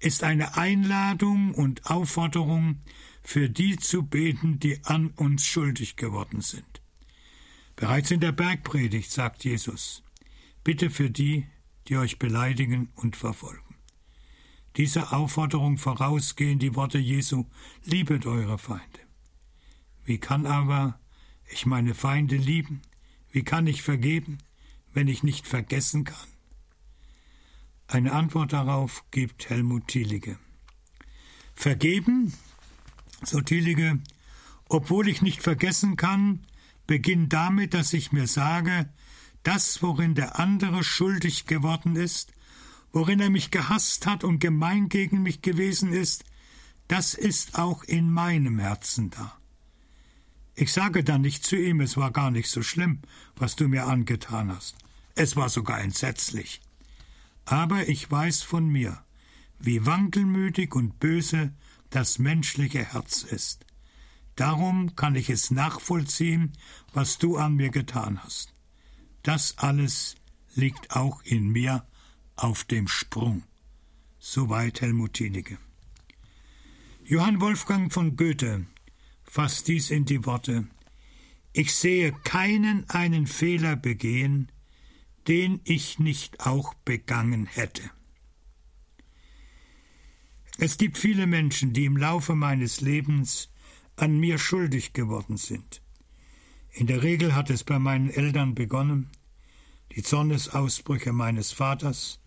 ist 0.00 0.24
eine 0.24 0.56
Einladung 0.56 1.54
und 1.54 1.86
Aufforderung, 1.86 2.80
für 3.22 3.48
die 3.48 3.76
zu 3.76 4.02
beten, 4.02 4.58
die 4.58 4.84
an 4.84 5.08
uns 5.08 5.44
schuldig 5.44 5.96
geworden 5.96 6.40
sind. 6.40 6.82
Bereits 7.76 8.10
in 8.10 8.20
der 8.20 8.32
Bergpredigt 8.32 9.10
sagt 9.10 9.44
Jesus, 9.44 10.02
bitte 10.64 10.90
für 10.90 11.10
die, 11.10 11.46
die 11.88 11.96
euch 11.96 12.18
beleidigen 12.18 12.90
und 12.94 13.16
verfolgen. 13.16 13.76
Dieser 14.76 15.12
Aufforderung 15.12 15.78
vorausgehen 15.78 16.58
die 16.58 16.74
Worte 16.76 16.98
Jesu, 16.98 17.46
liebet 17.84 18.26
eure 18.26 18.58
Feinde. 18.58 19.00
Wie 20.04 20.18
kann 20.18 20.46
aber 20.46 20.98
ich 21.50 21.66
meine 21.66 21.94
Feinde 21.94 22.36
lieben? 22.36 22.82
Wie 23.32 23.42
kann 23.42 23.66
ich 23.66 23.82
vergeben, 23.82 24.38
wenn 24.92 25.08
ich 25.08 25.22
nicht 25.22 25.46
vergessen 25.46 26.04
kann? 26.04 26.28
Eine 27.86 28.12
Antwort 28.12 28.52
darauf 28.52 29.04
gibt 29.10 29.50
Helmut 29.50 29.88
Thielige. 29.88 30.38
Vergeben, 31.54 32.32
so 33.22 33.40
Thielige, 33.40 33.98
obwohl 34.68 35.08
ich 35.08 35.22
nicht 35.22 35.42
vergessen 35.42 35.96
kann, 35.96 36.40
beginnt 36.86 37.32
damit, 37.32 37.74
dass 37.74 37.92
ich 37.92 38.12
mir 38.12 38.26
sage, 38.26 38.88
das, 39.42 39.82
worin 39.82 40.14
der 40.14 40.38
andere 40.38 40.84
schuldig 40.84 41.46
geworden 41.46 41.96
ist, 41.96 42.32
worin 42.92 43.20
er 43.20 43.30
mich 43.30 43.50
gehasst 43.50 44.06
hat 44.06 44.24
und 44.24 44.38
gemein 44.38 44.88
gegen 44.88 45.22
mich 45.22 45.42
gewesen 45.42 45.92
ist, 45.92 46.24
das 46.88 47.14
ist 47.14 47.58
auch 47.58 47.84
in 47.84 48.10
meinem 48.10 48.58
Herzen 48.58 49.10
da. 49.10 49.38
Ich 50.54 50.72
sage 50.72 51.04
dann 51.04 51.22
nicht 51.22 51.44
zu 51.44 51.56
ihm, 51.56 51.80
es 51.80 51.96
war 51.96 52.10
gar 52.10 52.30
nicht 52.30 52.50
so 52.50 52.62
schlimm, 52.62 53.00
was 53.36 53.56
du 53.56 53.68
mir 53.68 53.86
angetan 53.86 54.50
hast. 54.50 54.76
Es 55.14 55.36
war 55.36 55.48
sogar 55.48 55.80
entsetzlich. 55.80 56.60
Aber 57.44 57.88
ich 57.88 58.10
weiß 58.10 58.42
von 58.42 58.68
mir, 58.68 59.02
wie 59.58 59.86
wankelmütig 59.86 60.74
und 60.74 60.98
böse 60.98 61.52
das 61.90 62.18
menschliche 62.18 62.84
Herz 62.84 63.22
ist. 63.22 63.66
Darum 64.36 64.96
kann 64.96 65.16
ich 65.16 65.28
es 65.28 65.50
nachvollziehen, 65.50 66.52
was 66.92 67.18
du 67.18 67.36
an 67.36 67.56
mir 67.56 67.70
getan 67.70 68.22
hast. 68.22 68.54
Das 69.22 69.58
alles 69.58 70.14
liegt 70.54 70.92
auch 70.92 71.22
in 71.22 71.48
mir 71.50 71.86
auf 72.36 72.64
dem 72.64 72.88
Sprung. 72.88 73.42
Soweit 74.18 74.80
Helmut 74.80 75.14
Thielige. 75.14 75.58
Johann 77.04 77.40
Wolfgang 77.40 77.92
von 77.92 78.16
Goethe 78.16 78.66
fasst 79.24 79.68
dies 79.68 79.90
in 79.90 80.04
die 80.04 80.24
Worte 80.24 80.68
Ich 81.52 81.74
sehe 81.74 82.12
keinen 82.24 82.88
einen 82.88 83.26
Fehler 83.26 83.76
begehen, 83.76 84.50
den 85.26 85.60
ich 85.64 85.98
nicht 85.98 86.46
auch 86.46 86.74
begangen 86.84 87.46
hätte. 87.46 87.90
Es 90.62 90.76
gibt 90.76 90.98
viele 90.98 91.26
Menschen, 91.26 91.72
die 91.72 91.86
im 91.86 91.96
Laufe 91.96 92.34
meines 92.34 92.82
Lebens 92.82 93.48
an 93.96 94.20
mir 94.20 94.36
schuldig 94.36 94.92
geworden 94.92 95.38
sind. 95.38 95.80
In 96.72 96.86
der 96.86 97.02
Regel 97.02 97.34
hat 97.34 97.48
es 97.48 97.64
bei 97.64 97.78
meinen 97.78 98.10
Eltern 98.10 98.54
begonnen, 98.54 99.08
die 99.96 100.02
Zornesausbrüche 100.02 101.14
meines 101.14 101.50
Vaters, 101.52 102.20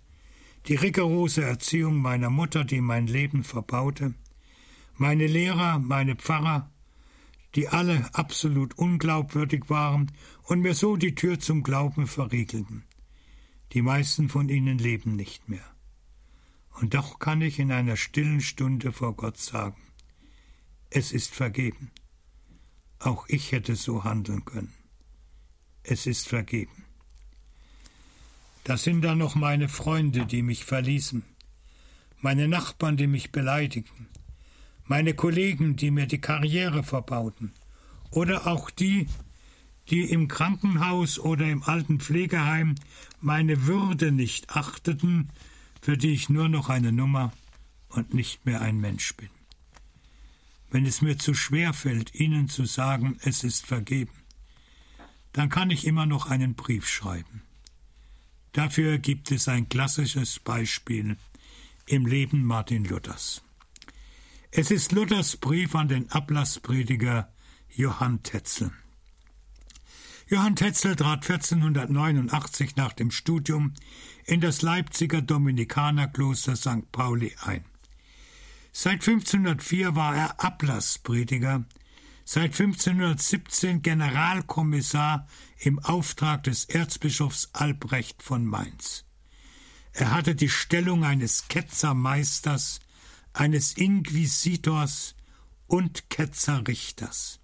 die 0.67 0.73
rigorose 0.73 1.43
Erziehung 1.43 1.97
meiner 1.97 2.31
Mutter, 2.31 2.63
die 2.63 2.81
mein 2.81 3.05
Leben 3.05 3.43
verbaute, 3.43 4.15
meine 4.95 5.27
Lehrer, 5.27 5.77
meine 5.77 6.15
Pfarrer, 6.15 6.71
die 7.53 7.69
alle 7.69 8.09
absolut 8.15 8.79
unglaubwürdig 8.79 9.69
waren 9.69 10.11
und 10.41 10.61
mir 10.61 10.73
so 10.73 10.95
die 10.95 11.13
Tür 11.13 11.39
zum 11.39 11.61
Glauben 11.61 12.07
verriegelten. 12.07 12.83
Die 13.73 13.83
meisten 13.83 14.27
von 14.27 14.49
ihnen 14.49 14.79
leben 14.79 15.15
nicht 15.15 15.49
mehr. 15.49 15.72
Und 16.73 16.93
doch 16.93 17.19
kann 17.19 17.41
ich 17.41 17.59
in 17.59 17.71
einer 17.71 17.95
stillen 17.95 18.41
Stunde 18.41 18.91
vor 18.91 19.15
Gott 19.15 19.37
sagen, 19.37 19.81
es 20.89 21.11
ist 21.11 21.33
vergeben. 21.33 21.91
Auch 22.99 23.25
ich 23.27 23.51
hätte 23.51 23.75
so 23.75 24.03
handeln 24.03 24.45
können. 24.45 24.73
Es 25.83 26.07
ist 26.07 26.27
vergeben. 26.27 26.85
Das 28.63 28.83
sind 28.83 29.01
dann 29.01 29.17
noch 29.17 29.35
meine 29.35 29.67
Freunde, 29.67 30.25
die 30.25 30.41
mich 30.41 30.63
verließen, 30.63 31.23
meine 32.21 32.47
Nachbarn, 32.47 32.95
die 32.95 33.07
mich 33.07 33.31
beleidigten, 33.31 34.07
meine 34.85 35.13
Kollegen, 35.13 35.75
die 35.75 35.91
mir 35.91 36.07
die 36.07 36.21
Karriere 36.21 36.83
verbauten, 36.83 37.51
oder 38.09 38.47
auch 38.47 38.69
die, 38.69 39.07
die 39.89 40.03
im 40.09 40.29
Krankenhaus 40.29 41.19
oder 41.19 41.45
im 41.49 41.63
alten 41.63 41.99
Pflegeheim 41.99 42.75
meine 43.19 43.65
Würde 43.67 44.13
nicht 44.13 44.51
achteten, 44.51 45.29
für 45.83 45.97
die 45.97 46.13
ich 46.13 46.29
nur 46.29 46.47
noch 46.47 46.69
eine 46.69 46.93
Nummer 46.93 47.33
und 47.89 48.13
nicht 48.13 48.45
mehr 48.45 48.61
ein 48.61 48.79
Mensch 48.79 49.17
bin. 49.17 49.27
Wenn 50.71 50.85
es 50.85 51.01
mir 51.01 51.17
zu 51.17 51.33
schwer 51.33 51.73
fällt, 51.73 52.15
Ihnen 52.15 52.47
zu 52.47 52.63
sagen, 52.63 53.17
es 53.21 53.43
ist 53.43 53.65
vergeben, 53.65 54.13
dann 55.33 55.49
kann 55.49 55.71
ich 55.71 55.85
immer 55.85 56.05
noch 56.05 56.27
einen 56.27 56.55
Brief 56.55 56.87
schreiben. 56.87 57.41
Dafür 58.53 58.97
gibt 58.97 59.29
es 59.31 59.49
ein 59.49 59.67
klassisches 59.67 60.39
Beispiel 60.39 61.17
im 61.85 62.05
Leben 62.05 62.45
Martin 62.45 62.85
Luthers. 62.85 63.43
Es 64.51 64.71
ist 64.71 64.93
Luthers 64.93 65.35
Brief 65.35 65.75
an 65.75 65.89
den 65.89 66.09
Ablassprediger 66.11 67.29
Johann 67.75 68.23
Tetzel. 68.23 68.71
Johann 70.27 70.55
Tetzel 70.55 70.95
trat 70.95 71.29
1489 71.29 72.75
nach 72.75 72.93
dem 72.93 73.11
Studium 73.11 73.73
in 74.25 74.41
das 74.41 74.61
Leipziger 74.61 75.21
Dominikanerkloster 75.21 76.55
St. 76.55 76.91
Pauli 76.91 77.35
ein. 77.43 77.65
Seit 78.71 79.07
1504 79.07 79.95
war 79.95 80.15
er 80.15 80.43
Ablassprediger, 80.43 81.65
seit 82.25 82.59
1517 82.59 83.81
Generalkommissar 83.81 85.27
im 85.59 85.79
Auftrag 85.79 86.43
des 86.43 86.65
Erzbischofs 86.65 87.49
Albrecht 87.53 88.23
von 88.23 88.45
Mainz. 88.45 89.05
Er 89.91 90.11
hatte 90.11 90.35
die 90.35 90.49
Stellung 90.49 91.03
eines 91.03 91.47
Ketzermeisters 91.49 92.79
eines 93.33 93.73
Inquisitors 93.73 95.15
und 95.67 96.09
Ketzerrichters. 96.09 97.39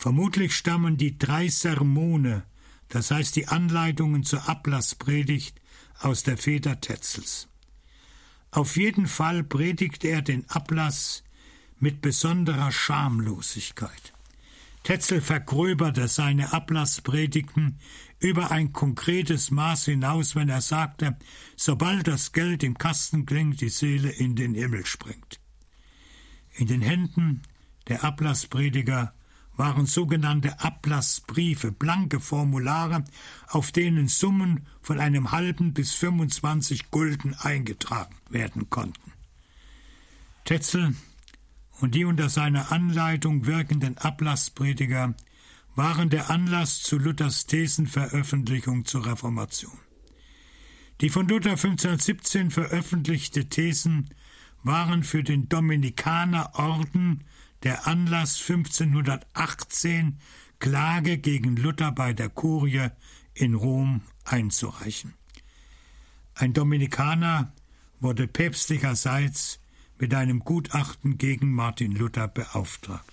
Vermutlich 0.00 0.56
stammen 0.56 0.96
die 0.96 1.18
drei 1.18 1.48
Sermone, 1.48 2.44
das 2.88 3.10
heißt 3.10 3.36
die 3.36 3.48
Anleitungen 3.48 4.24
zur 4.24 4.48
Ablasspredigt, 4.48 5.60
aus 5.98 6.22
der 6.22 6.38
Feder 6.38 6.80
Tetzels. 6.80 7.48
Auf 8.50 8.78
jeden 8.78 9.06
Fall 9.06 9.44
predigte 9.44 10.08
er 10.08 10.22
den 10.22 10.48
Ablass 10.48 11.22
mit 11.78 12.00
besonderer 12.00 12.72
Schamlosigkeit. 12.72 14.14
Tetzel 14.84 15.20
vergröberte 15.20 16.08
seine 16.08 16.54
Ablasspredigten 16.54 17.78
über 18.20 18.50
ein 18.50 18.72
konkretes 18.72 19.50
Maß 19.50 19.84
hinaus, 19.84 20.34
wenn 20.34 20.48
er 20.48 20.62
sagte, 20.62 21.18
sobald 21.56 22.08
das 22.08 22.32
Geld 22.32 22.62
im 22.62 22.78
Kasten 22.78 23.26
klingt, 23.26 23.60
die 23.60 23.68
Seele 23.68 24.08
in 24.08 24.34
den 24.34 24.54
Himmel 24.54 24.86
springt. 24.86 25.40
In 26.54 26.68
den 26.68 26.80
Händen 26.80 27.42
der 27.88 28.02
Ablassprediger 28.02 29.12
waren 29.60 29.84
sogenannte 29.84 30.58
Ablassbriefe, 30.60 31.70
blanke 31.70 32.18
Formulare, 32.18 33.04
auf 33.46 33.72
denen 33.72 34.08
Summen 34.08 34.66
von 34.80 34.98
einem 34.98 35.32
halben 35.32 35.74
bis 35.74 35.92
25 35.92 36.90
Gulden 36.90 37.34
eingetragen 37.34 38.16
werden 38.30 38.70
konnten. 38.70 39.12
Tetzel 40.46 40.94
und 41.78 41.94
die 41.94 42.06
unter 42.06 42.30
seiner 42.30 42.72
Anleitung 42.72 43.44
wirkenden 43.44 43.98
Ablassprediger 43.98 45.14
waren 45.74 46.08
der 46.08 46.30
Anlass 46.30 46.80
zu 46.80 46.96
Luthers 46.96 47.44
Thesenveröffentlichung 47.44 48.86
zur 48.86 49.04
Reformation. 49.04 49.78
Die 51.02 51.10
von 51.10 51.28
Luther 51.28 51.50
1517 51.50 52.50
veröffentlichte 52.50 53.50
Thesen 53.50 54.08
waren 54.62 55.04
für 55.04 55.22
den 55.22 55.50
Dominikanerorden 55.50 57.24
der 57.62 57.86
Anlass 57.86 58.40
1518 58.40 60.18
Klage 60.58 61.18
gegen 61.18 61.56
Luther 61.56 61.92
bei 61.92 62.12
der 62.12 62.28
Kurie 62.28 62.88
in 63.34 63.54
Rom 63.54 64.02
einzureichen. 64.24 65.14
Ein 66.34 66.52
Dominikaner 66.52 67.52
wurde 68.00 68.26
päpstlicherseits 68.26 69.60
mit 69.98 70.14
einem 70.14 70.40
Gutachten 70.40 71.18
gegen 71.18 71.52
Martin 71.52 71.92
Luther 71.92 72.28
beauftragt. 72.28 73.12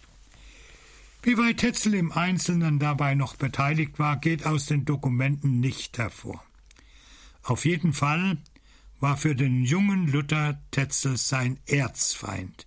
Wie 1.24 1.38
weit 1.38 1.58
Tetzel 1.58 1.96
im 1.96 2.12
Einzelnen 2.12 2.80
dabei 2.80 3.16
noch 3.16 3.36
beteiligt 3.36 4.00
war, 4.00 4.18
geht 4.18 4.46
aus 4.46 4.68
den 4.68 4.86
Dokumenten 4.86 5.60
nicht 5.60 5.98
hervor. 5.98 6.44
Auf 7.44 7.66
jeden 7.66 7.92
Fall 7.92 8.38
war 9.00 9.18
für 9.18 9.36
den 9.36 9.64
jungen 9.64 10.08
Luther 10.08 10.62
Tetzel 10.72 11.18
sein 11.18 11.60
Erzfeind, 11.66 12.66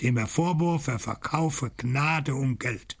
dem 0.00 0.16
er 0.16 0.26
vorwurf, 0.26 0.88
er 0.88 0.98
verkaufe 0.98 1.70
Gnade 1.76 2.34
um 2.34 2.58
Geld. 2.58 2.96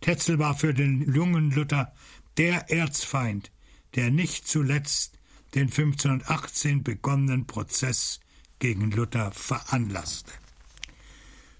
Tetzel 0.00 0.38
war 0.38 0.56
für 0.56 0.72
den 0.72 1.12
jungen 1.12 1.50
Luther 1.50 1.92
der 2.36 2.70
Erzfeind, 2.70 3.50
der 3.94 4.10
nicht 4.10 4.46
zuletzt 4.46 5.18
den 5.54 5.66
1518 5.66 6.82
begonnenen 6.82 7.46
Prozess 7.46 8.20
gegen 8.60 8.90
Luther 8.90 9.32
veranlasste. 9.32 10.32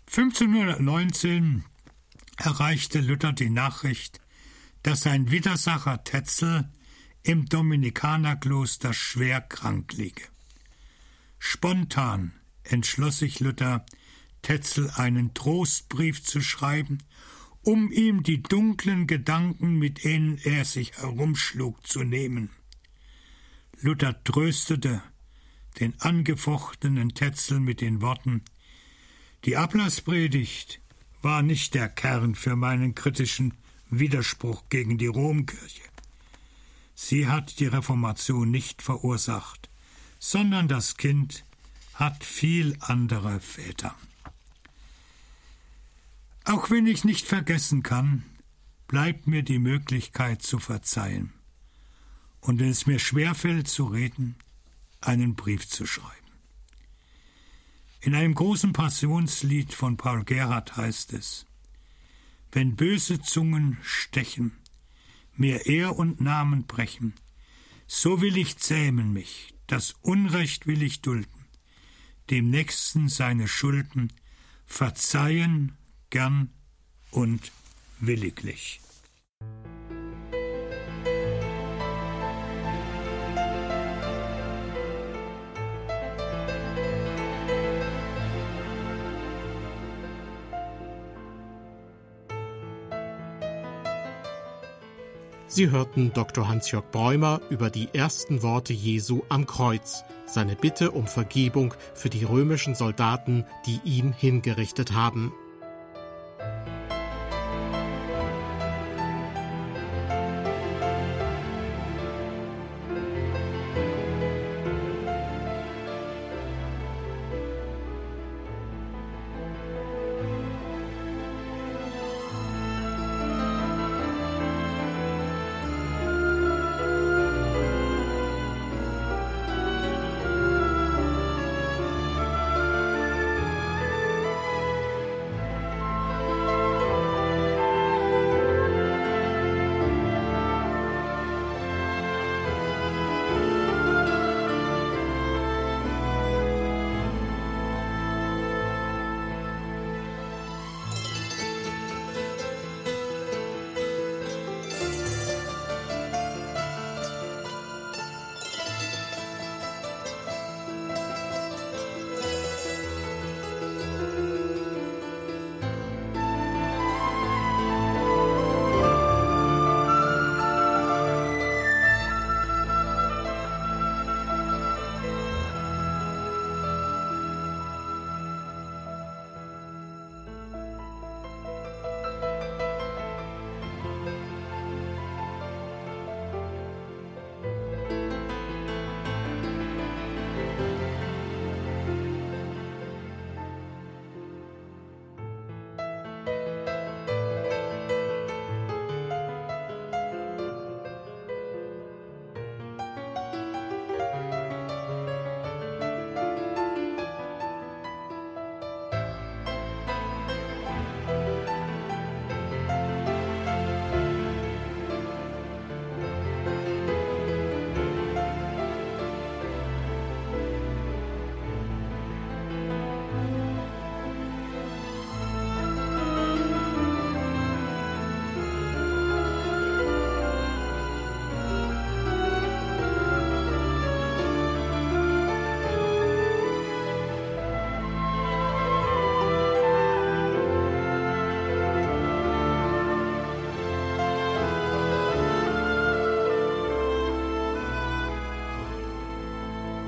1519 0.06 1.64
erreichte 2.36 3.00
Luther 3.00 3.32
die 3.32 3.50
Nachricht, 3.50 4.20
dass 4.82 5.02
sein 5.02 5.30
Widersacher 5.30 6.04
Tetzel 6.04 6.70
im 7.22 7.46
Dominikanerkloster 7.46 8.94
schwer 8.94 9.40
krank 9.40 9.92
liege. 9.92 10.22
Spontan 11.38 12.32
entschloss 12.64 13.18
sich 13.18 13.40
Luther, 13.40 13.84
Tetzel 14.42 14.90
einen 14.90 15.34
Trostbrief 15.34 16.22
zu 16.22 16.40
schreiben, 16.40 16.98
um 17.62 17.92
ihm 17.92 18.22
die 18.22 18.42
dunklen 18.42 19.06
Gedanken, 19.06 19.78
mit 19.78 20.04
denen 20.04 20.38
er 20.38 20.64
sich 20.64 20.96
herumschlug, 20.98 21.86
zu 21.86 22.02
nehmen. 22.04 22.50
Luther 23.80 24.22
tröstete 24.24 25.02
den 25.78 25.98
angefochtenen 26.00 27.14
Tetzel 27.14 27.60
mit 27.60 27.80
den 27.80 28.00
Worten 28.00 28.42
Die 29.44 29.56
Ablasspredigt 29.56 30.80
war 31.22 31.42
nicht 31.42 31.74
der 31.74 31.88
Kern 31.88 32.34
für 32.34 32.56
meinen 32.56 32.94
kritischen 32.94 33.54
Widerspruch 33.90 34.64
gegen 34.68 34.98
die 34.98 35.06
Romkirche. 35.06 35.82
Sie 36.94 37.26
hat 37.26 37.60
die 37.60 37.66
Reformation 37.66 38.50
nicht 38.50 38.82
verursacht, 38.82 39.70
sondern 40.18 40.68
das 40.68 40.96
Kind 40.96 41.44
hat 41.94 42.24
viel 42.24 42.76
andere 42.80 43.40
Väter. 43.40 43.94
Auch 46.50 46.68
wenn 46.68 46.88
ich 46.88 47.04
nicht 47.04 47.28
vergessen 47.28 47.84
kann, 47.84 48.24
bleibt 48.88 49.28
mir 49.28 49.44
die 49.44 49.60
Möglichkeit 49.60 50.42
zu 50.42 50.58
verzeihen. 50.58 51.32
Und 52.40 52.58
wenn 52.58 52.70
es 52.70 52.86
mir 52.86 52.98
schwerfällt 52.98 53.68
zu 53.68 53.84
reden, 53.84 54.34
einen 55.00 55.36
Brief 55.36 55.68
zu 55.68 55.86
schreiben. 55.86 56.10
In 58.00 58.16
einem 58.16 58.34
großen 58.34 58.72
Passionslied 58.72 59.72
von 59.72 59.96
Paul 59.96 60.24
Gerhardt 60.24 60.76
heißt 60.76 61.12
es 61.12 61.46
Wenn 62.50 62.74
böse 62.74 63.22
Zungen 63.22 63.78
stechen, 63.82 64.50
mir 65.36 65.66
Ehr 65.66 65.96
und 65.96 66.20
Namen 66.20 66.66
brechen, 66.66 67.14
so 67.86 68.20
will 68.20 68.36
ich 68.36 68.58
zähmen 68.58 69.12
mich, 69.12 69.54
das 69.68 69.94
Unrecht 70.00 70.66
will 70.66 70.82
ich 70.82 71.00
dulden, 71.00 71.46
dem 72.28 72.50
Nächsten 72.50 73.08
seine 73.08 73.46
Schulden 73.46 74.12
verzeihen 74.66 75.76
gern 76.10 76.50
und 77.10 77.52
williglich. 78.00 78.80
Sie 95.52 95.68
hörten 95.68 96.12
Dr. 96.12 96.48
Hans-Jörg 96.48 96.90
Bräumer 96.92 97.40
über 97.50 97.70
die 97.70 97.88
ersten 97.92 98.42
Worte 98.42 98.72
Jesu 98.72 99.22
am 99.28 99.46
Kreuz, 99.46 100.04
seine 100.24 100.54
Bitte 100.54 100.92
um 100.92 101.08
Vergebung 101.08 101.74
für 101.92 102.08
die 102.08 102.22
römischen 102.22 102.76
Soldaten, 102.76 103.44
die 103.66 103.80
ihn 103.84 104.12
hingerichtet 104.12 104.92
haben. 104.92 105.32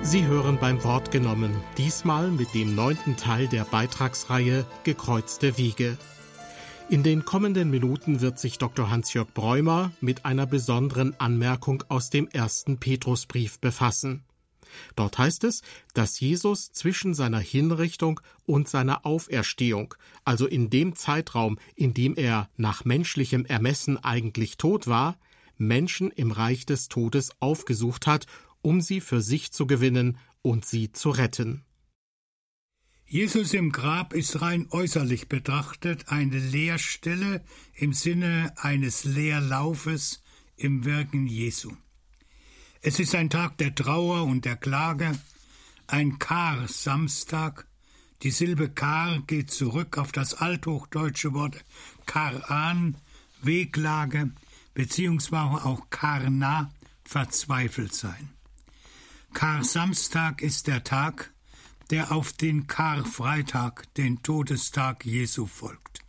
Sie 0.05 0.27
hören 0.27 0.59
beim 0.59 0.83
Wort 0.83 1.13
genommen, 1.13 1.55
diesmal 1.79 2.31
mit 2.31 2.53
dem 2.55 2.75
neunten 2.75 3.17
Teil 3.17 3.47
der 3.47 3.65
Beitragsreihe 3.65 4.67
Gekreuzte 4.83 5.57
Wege. 5.57 5.97
In 6.89 7.05
den 7.05 7.25
kommenden 7.25 7.71
Minuten 7.71 8.21
wird 8.21 8.39
sich 8.39 8.59
Dr. 8.59 8.91
Hans-Jörg 8.91 9.33
Bräumer 9.33 9.93
mit 10.01 10.25
einer 10.25 10.45
besonderen 10.45 11.19
Anmerkung 11.21 11.85
aus 11.89 12.11
dem 12.11 12.27
ersten 12.27 12.79
Petrusbrief 12.79 13.61
befassen. 13.61 14.25
Dort 14.97 15.19
heißt 15.19 15.45
es, 15.45 15.63
dass 15.95 16.19
Jesus 16.19 16.73
zwischen 16.73 17.15
seiner 17.15 17.39
Hinrichtung 17.39 18.21
und 18.45 18.69
seiner 18.69 19.07
Auferstehung, 19.07 19.95
also 20.25 20.47
in 20.47 20.69
dem 20.69 20.97
Zeitraum, 20.97 21.59
in 21.77 21.95
dem 21.95 22.17
er 22.17 22.49
nach 22.57 22.85
menschlichem 22.85 23.47
Ermessen 23.47 24.03
eigentlich 24.03 24.57
tot 24.57 24.89
war, 24.89 25.17
Menschen 25.59 26.11
im 26.11 26.33
Reich 26.33 26.67
des 26.67 26.89
Todes 26.89 27.31
aufgesucht 27.39 28.09
hat, 28.09 28.27
um 28.63 28.81
sie 28.81 29.01
für 29.01 29.21
sich 29.21 29.53
zu 29.53 29.67
gewinnen 29.67 30.19
und 30.41 30.65
sie 30.65 30.93
zu 30.93 31.11
retten. 31.11 31.65
Jesus 33.07 33.53
im 33.53 33.73
Grab 33.73 34.15
ist 34.15 34.41
rein 34.41 34.69
äußerlich 34.71 35.29
betrachtet 35.29 36.09
eine 36.09 36.39
Leerstelle 36.39 37.45
im 37.75 37.93
Sinne 37.93 38.55
eines 38.57 39.05
Leerlaufes 39.05 40.23
im 40.57 40.87
Wirken 40.87 41.27
Jesu. 41.27 41.73
Es 42.81 42.99
ist 42.99 43.15
ein 43.15 43.29
Tag 43.29 43.59
der 43.59 43.75
Trauer 43.75 44.25
und 44.25 44.45
der 44.45 44.57
Klage, 44.57 45.13
ein 45.87 46.19
Kar-Samstag. 46.19 47.69
Die 48.23 48.31
Silbe 48.31 48.71
Kar 48.71 49.21
geht 49.27 49.51
zurück 49.51 49.99
auf 49.99 50.11
das 50.11 50.35
althochdeutsche 50.35 51.35
Wort 51.35 51.65
Karan, 52.07 52.97
Wehklage, 53.43 54.31
beziehungsweise 54.73 55.65
auch 55.67 55.91
Karna, 55.91 56.73
verzweifelt 57.05 57.95
sein. 57.95 58.32
Kar-Samstag 59.33 60.43
ist 60.43 60.67
der 60.67 60.85
Tag, 60.85 61.33
der 61.91 62.13
auf 62.13 62.33
den 62.33 62.67
Karfreitag, 62.67 63.93
den 63.95 64.23
Todestag 64.23 65.05
Jesu, 65.05 65.47
folgt. 65.47 66.01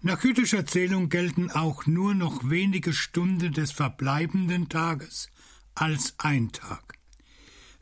Nach 0.00 0.22
jüdischer 0.22 0.66
Zählung 0.66 1.08
gelten 1.08 1.50
auch 1.50 1.86
nur 1.86 2.14
noch 2.14 2.50
wenige 2.50 2.92
Stunden 2.92 3.52
des 3.52 3.72
verbleibenden 3.72 4.68
Tages 4.68 5.30
als 5.74 6.14
ein 6.18 6.52
Tag. 6.52 6.98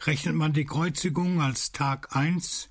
Rechnet 0.02 0.35
man 0.35 0.52
die 0.52 0.64
Kreuzigung 0.64 1.40
als 1.40 1.72
Tag 1.72 2.14
eins, 2.14 2.70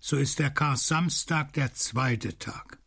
so 0.00 0.16
ist 0.16 0.38
der 0.38 0.50
Kar-Samstag 0.50 1.52
der 1.54 1.74
zweite 1.74 2.38
Tag. 2.38 2.78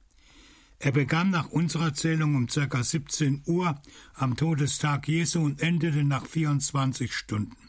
Er 0.80 0.92
begann 0.92 1.32
nach 1.32 1.50
unserer 1.50 1.94
Zählung 1.94 2.36
um 2.36 2.48
ca. 2.48 2.84
17 2.84 3.44
Uhr 3.46 3.82
am 4.14 4.38
Todestag 4.38 5.08
Jesu 5.08 5.42
und 5.42 5.62
endete 5.62 6.04
nach 6.04 6.26
24 6.26 7.14
Stunden. 7.14 7.67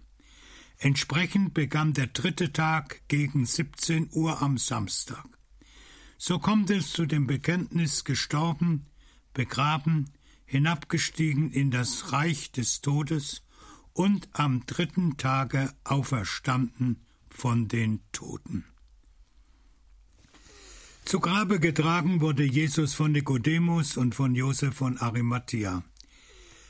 Entsprechend 0.79 1.55
begann 1.55 1.93
der 1.93 2.07
dritte 2.07 2.53
Tag 2.53 3.03
gegen 3.09 3.45
17 3.45 4.11
Uhr 4.12 4.41
am 4.41 4.59
Samstag. 4.59 5.27
So 6.17 6.38
kommt 6.38 6.71
es 6.71 6.93
zu 6.93 7.05
dem 7.05 7.27
Bekenntnis 7.27 8.05
gestorben, 8.05 8.87
begraben, 9.35 10.11
hinabgestiegen 10.45 11.51
in 11.51 11.73
das 11.73 12.12
Reich 12.12 12.53
des 12.53 12.81
Todes 12.81 13.43
und 13.93 14.29
am 14.33 14.67
dritten 14.67 15.17
Tage 15.17 15.73
auferstanden 15.83 17.05
von 17.29 17.67
den 17.67 18.01
Toten. 18.12 18.64
Zu 21.05 21.19
Grabe 21.19 21.59
getragen 21.59 22.21
wurde 22.21 22.45
Jesus 22.45 22.95
von 22.95 23.12
Nikodemus 23.12 23.97
und 23.97 24.14
von 24.14 24.35
Josef 24.37 24.77
von 24.77 24.99
Arimathea. 24.99 25.83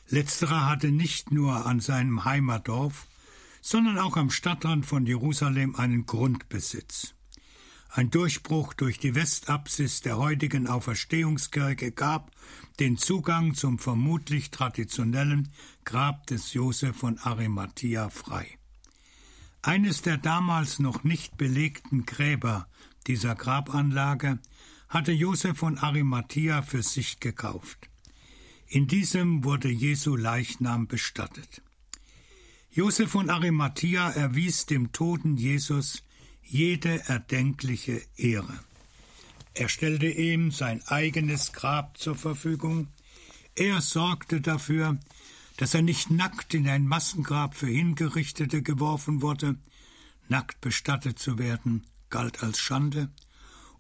Letzterer 0.09 0.66
hatte 0.66 0.92
nicht 0.92 1.33
nur 1.33 1.66
an 1.66 1.81
seinem 1.81 2.25
Heimatdorf, 2.25 3.08
sondern 3.68 3.98
auch 3.98 4.16
am 4.16 4.31
Stadtrand 4.31 4.87
von 4.87 5.04
Jerusalem 5.04 5.76
einen 5.76 6.07
Grundbesitz. 6.07 7.14
Ein 7.90 8.09
Durchbruch 8.09 8.72
durch 8.72 8.98
die 8.98 9.14
Westapsis 9.14 10.00
der 10.00 10.16
heutigen 10.16 10.66
Auferstehungskirche 10.68 11.92
gab 11.92 12.31
den 12.81 12.96
Zugang 12.96 13.52
zum 13.52 13.78
vermutlich 13.78 14.50
traditionellen 14.50 15.50
Grab 15.85 16.26
des 16.28 16.54
Josef 16.54 16.96
von 16.96 17.18
Arimathea 17.18 18.09
frei. 18.09 18.59
Eines 19.61 20.00
der 20.00 20.16
damals 20.16 20.78
noch 20.78 21.04
nicht 21.04 21.37
belegten 21.37 22.07
Gräber 22.07 22.68
dieser 23.07 23.35
Grabanlage 23.35 24.38
hatte 24.88 25.12
Josef 25.12 25.59
von 25.59 25.76
Arimathea 25.76 26.62
für 26.62 26.83
sich 26.83 27.20
gekauft. 27.20 27.90
In 28.66 28.87
diesem 28.87 29.44
wurde 29.44 29.68
Jesu 29.68 30.16
Leichnam 30.16 30.87
bestattet. 30.87 31.61
Josef 32.70 33.11
von 33.11 33.31
Arimathea 33.31 34.11
erwies 34.11 34.66
dem 34.66 34.92
toten 34.92 35.37
Jesus 35.37 36.02
jede 36.42 37.09
erdenkliche 37.09 38.02
Ehre. 38.16 38.59
Er 39.54 39.68
stellte 39.68 40.07
ihm 40.07 40.50
sein 40.52 40.83
eigenes 40.87 41.52
Grab 41.52 41.98
zur 41.98 42.14
Verfügung, 42.14 42.88
er 43.54 43.81
sorgte 43.81 44.40
dafür, 44.40 44.98
dass 45.57 45.74
er 45.74 45.83
nicht 45.83 46.11
nackt 46.11 46.54
in 46.54 46.68
ein 46.68 46.87
Massengrab 46.87 47.57
für 47.57 47.66
Hingerichtete 47.66 48.62
geworfen 48.62 49.20
wurde, 49.22 49.57
nackt 50.28 50.61
bestattet 50.61 51.18
zu 51.18 51.38
werden, 51.38 51.85
galt 52.11 52.42
als 52.42 52.59
Schande, 52.59 53.11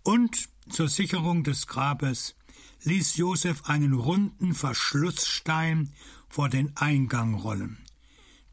und 0.02 0.48
zur 0.68 0.88
Sicherung 0.88 1.44
des 1.44 1.66
Grabes 1.66 2.34
ließ 2.82 3.16
Josef 3.16 3.64
einen 3.66 3.92
runden 3.92 4.54
Verschlussstein 4.54 5.92
vor 6.28 6.48
den 6.48 6.76
Eingang 6.76 7.34
rollen. 7.34 7.78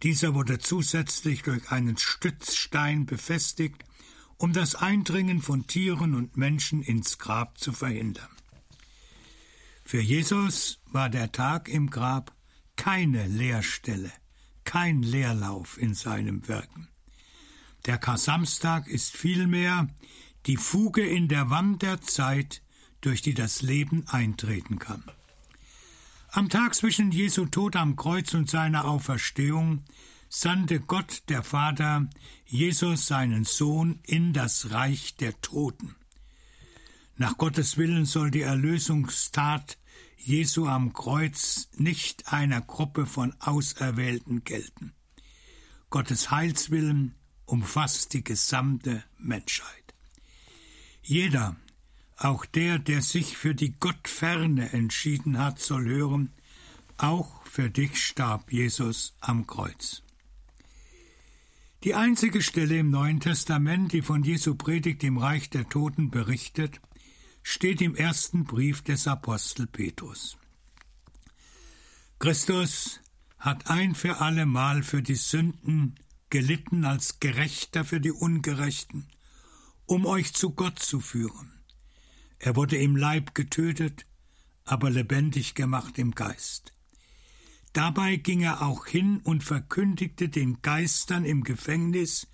Dieser 0.03 0.33
wurde 0.33 0.59
zusätzlich 0.59 1.43
durch 1.43 1.71
einen 1.71 1.97
Stützstein 1.97 3.05
befestigt, 3.05 3.83
um 4.37 4.53
das 4.53 4.75
Eindringen 4.75 5.41
von 5.41 5.67
Tieren 5.67 6.13
und 6.13 6.37
Menschen 6.37 6.81
ins 6.81 7.17
Grab 7.17 7.57
zu 7.57 7.71
verhindern. 7.71 8.29
Für 9.83 10.01
Jesus 10.01 10.79
war 10.91 11.09
der 11.09 11.31
Tag 11.31 11.69
im 11.69 11.89
Grab 11.89 12.35
keine 12.75 13.27
Leerstelle, 13.27 14.11
kein 14.63 15.03
Leerlauf 15.03 15.77
in 15.77 15.93
seinem 15.93 16.47
Wirken. 16.47 16.89
Der 17.85 17.97
Kasamstag 17.97 18.87
ist 18.87 19.15
vielmehr 19.15 19.87
die 20.47 20.57
Fuge 20.57 21.05
in 21.05 21.27
der 21.27 21.49
Wand 21.49 21.81
der 21.83 22.01
Zeit, 22.01 22.61
durch 23.01 23.21
die 23.21 23.35
das 23.35 23.61
Leben 23.61 24.07
eintreten 24.07 24.79
kann. 24.79 25.03
Am 26.35 26.49
Tag 26.49 26.75
zwischen 26.75 27.11
Jesu 27.11 27.45
Tod 27.45 27.77
am 27.77 27.95
Kreuz 27.95 28.33
und 28.33 28.49
seiner 28.49 28.83
Auferstehung 28.83 29.85
sandte 30.27 30.81
Gott 30.81 31.23
der 31.29 31.43
Vater 31.43 32.09
Jesus 32.45 33.07
seinen 33.07 33.45
Sohn 33.45 34.01
in 34.03 34.33
das 34.33 34.71
Reich 34.71 35.15
der 35.15 35.39
Toten. 35.39 35.95
Nach 37.15 37.37
Gottes 37.37 37.77
Willen 37.77 38.03
soll 38.03 38.31
die 38.31 38.41
Erlösungstat 38.41 39.77
Jesu 40.17 40.67
am 40.67 40.91
Kreuz 40.91 41.69
nicht 41.77 42.33
einer 42.33 42.59
Gruppe 42.59 43.05
von 43.05 43.33
Auserwählten 43.39 44.43
gelten. 44.43 44.91
Gottes 45.89 46.31
Heilswillen 46.31 47.15
umfasst 47.45 48.11
die 48.11 48.25
gesamte 48.25 49.05
Menschheit. 49.17 49.95
Jeder, 51.01 51.55
auch 52.17 52.45
der, 52.45 52.79
der 52.79 53.01
sich 53.01 53.37
für 53.37 53.55
die 53.55 53.73
Gottferne 53.79 54.71
entschieden 54.71 55.37
hat, 55.37 55.59
soll 55.59 55.85
hören, 55.85 56.31
auch 56.97 57.45
für 57.45 57.69
dich 57.69 58.03
starb 58.03 58.51
Jesus 58.51 59.15
am 59.19 59.47
Kreuz. 59.47 60.01
Die 61.83 61.93
einzige 61.93 62.41
Stelle 62.41 62.79
im 62.79 62.89
Neuen 62.89 63.19
Testament, 63.19 63.93
die 63.93 64.01
von 64.01 64.23
Jesu 64.23 64.55
Predigt 64.55 65.03
im 65.03 65.17
Reich 65.17 65.49
der 65.49 65.69
Toten 65.69 66.09
berichtet, 66.09 66.81
steht 67.43 67.81
im 67.81 67.95
ersten 67.95 68.43
Brief 68.45 68.81
des 68.81 69.07
Apostel 69.07 69.67
Petrus. 69.67 70.37
Christus 72.17 73.01
hat 73.37 73.69
ein 73.69 73.93
für 73.93 74.19
allemal 74.19 74.81
für 74.81 75.03
die 75.03 75.15
Sünden 75.15 75.95
gelitten 76.31 76.85
als 76.85 77.19
Gerechter 77.19 77.85
für 77.85 78.01
die 78.01 78.11
Ungerechten, 78.11 79.07
um 79.85 80.05
euch 80.07 80.33
zu 80.33 80.51
Gott 80.51 80.79
zu 80.79 80.99
führen. 80.99 81.54
Er 82.39 82.55
wurde 82.55 82.77
im 82.77 82.95
Leib 82.95 83.33
getötet, 83.33 84.05
aber 84.65 84.89
lebendig 84.89 85.55
gemacht 85.55 85.97
im 85.97 86.11
Geist. 86.11 86.73
Dabei 87.73 88.15
ging 88.15 88.41
er 88.41 88.61
auch 88.61 88.85
hin 88.85 89.19
und 89.23 89.43
verkündigte 89.43 90.29
den 90.29 90.61
Geistern 90.61 91.25
im 91.25 91.43
Gefängnis, 91.43 92.27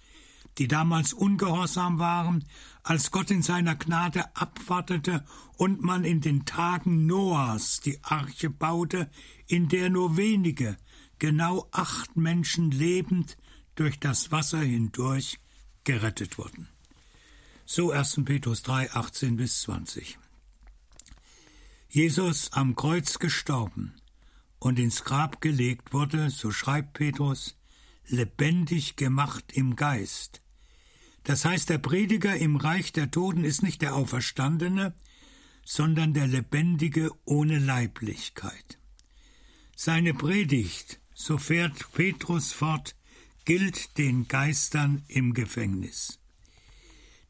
die 0.58 0.68
damals 0.68 1.14
ungehorsam 1.14 1.98
waren, 1.98 2.46
als 2.84 3.12
Gott 3.12 3.32
in 3.32 3.42
seiner 3.42 3.76
Gnade 3.76 4.36
abwartete 4.36 5.26
und 5.58 5.82
man 5.82 6.04
in 6.04 6.22
den 6.22 6.46
Tagen 6.46 7.06
Noahs 7.06 7.80
die 7.80 8.04
Arche 8.04 8.50
baute, 8.50 9.10
in 9.48 9.68
der 9.68 9.90
nur 9.90 10.18
wenige, 10.18 10.78
genau 11.20 11.68
acht 11.72 12.18
Menschen 12.18 12.72
lebend 12.72 13.38
durch 13.76 14.00
das 14.00 14.32
Wasser 14.32 14.60
hindurch 14.60 15.40
gerettet 15.84 16.38
wurden. 16.38 16.68
So 17.74 17.92
1. 17.92 18.26
Petrus 18.26 18.64
3, 18.64 18.92
18 18.92 19.38
bis 19.38 19.62
20. 19.62 20.18
Jesus 21.88 22.52
am 22.52 22.76
Kreuz 22.76 23.18
gestorben 23.18 23.94
und 24.60 24.78
ins 24.78 25.06
Grab 25.06 25.40
gelegt 25.40 25.94
wurde, 25.94 26.32
so 26.32 26.52
schreibt 26.52 26.92
Petrus, 26.92 27.56
lebendig 28.06 28.98
gemacht 28.98 29.54
im 29.54 29.78
Geist. 29.78 30.42
Das 31.24 31.46
heißt, 31.46 31.70
der 31.70 31.78
Prediger 31.78 32.36
im 32.36 32.58
Reich 32.58 32.92
der 32.92 33.10
Toten 33.10 33.46
ist 33.46 33.64
nicht 33.64 33.82
der 33.82 33.96
Auferstandene, 33.96 34.94
sondern 35.64 36.14
der 36.14 36.28
Lebendige 36.28 37.10
ohne 37.24 37.58
Leiblichkeit. 37.58 38.80
Seine 39.78 40.14
Predigt, 40.14 41.00
so 41.14 41.38
fährt 41.38 41.90
Petrus 41.94 42.52
fort, 42.52 42.98
gilt 43.46 43.98
den 43.98 44.28
Geistern 44.28 45.06
im 45.08 45.34
Gefängnis. 45.34 46.21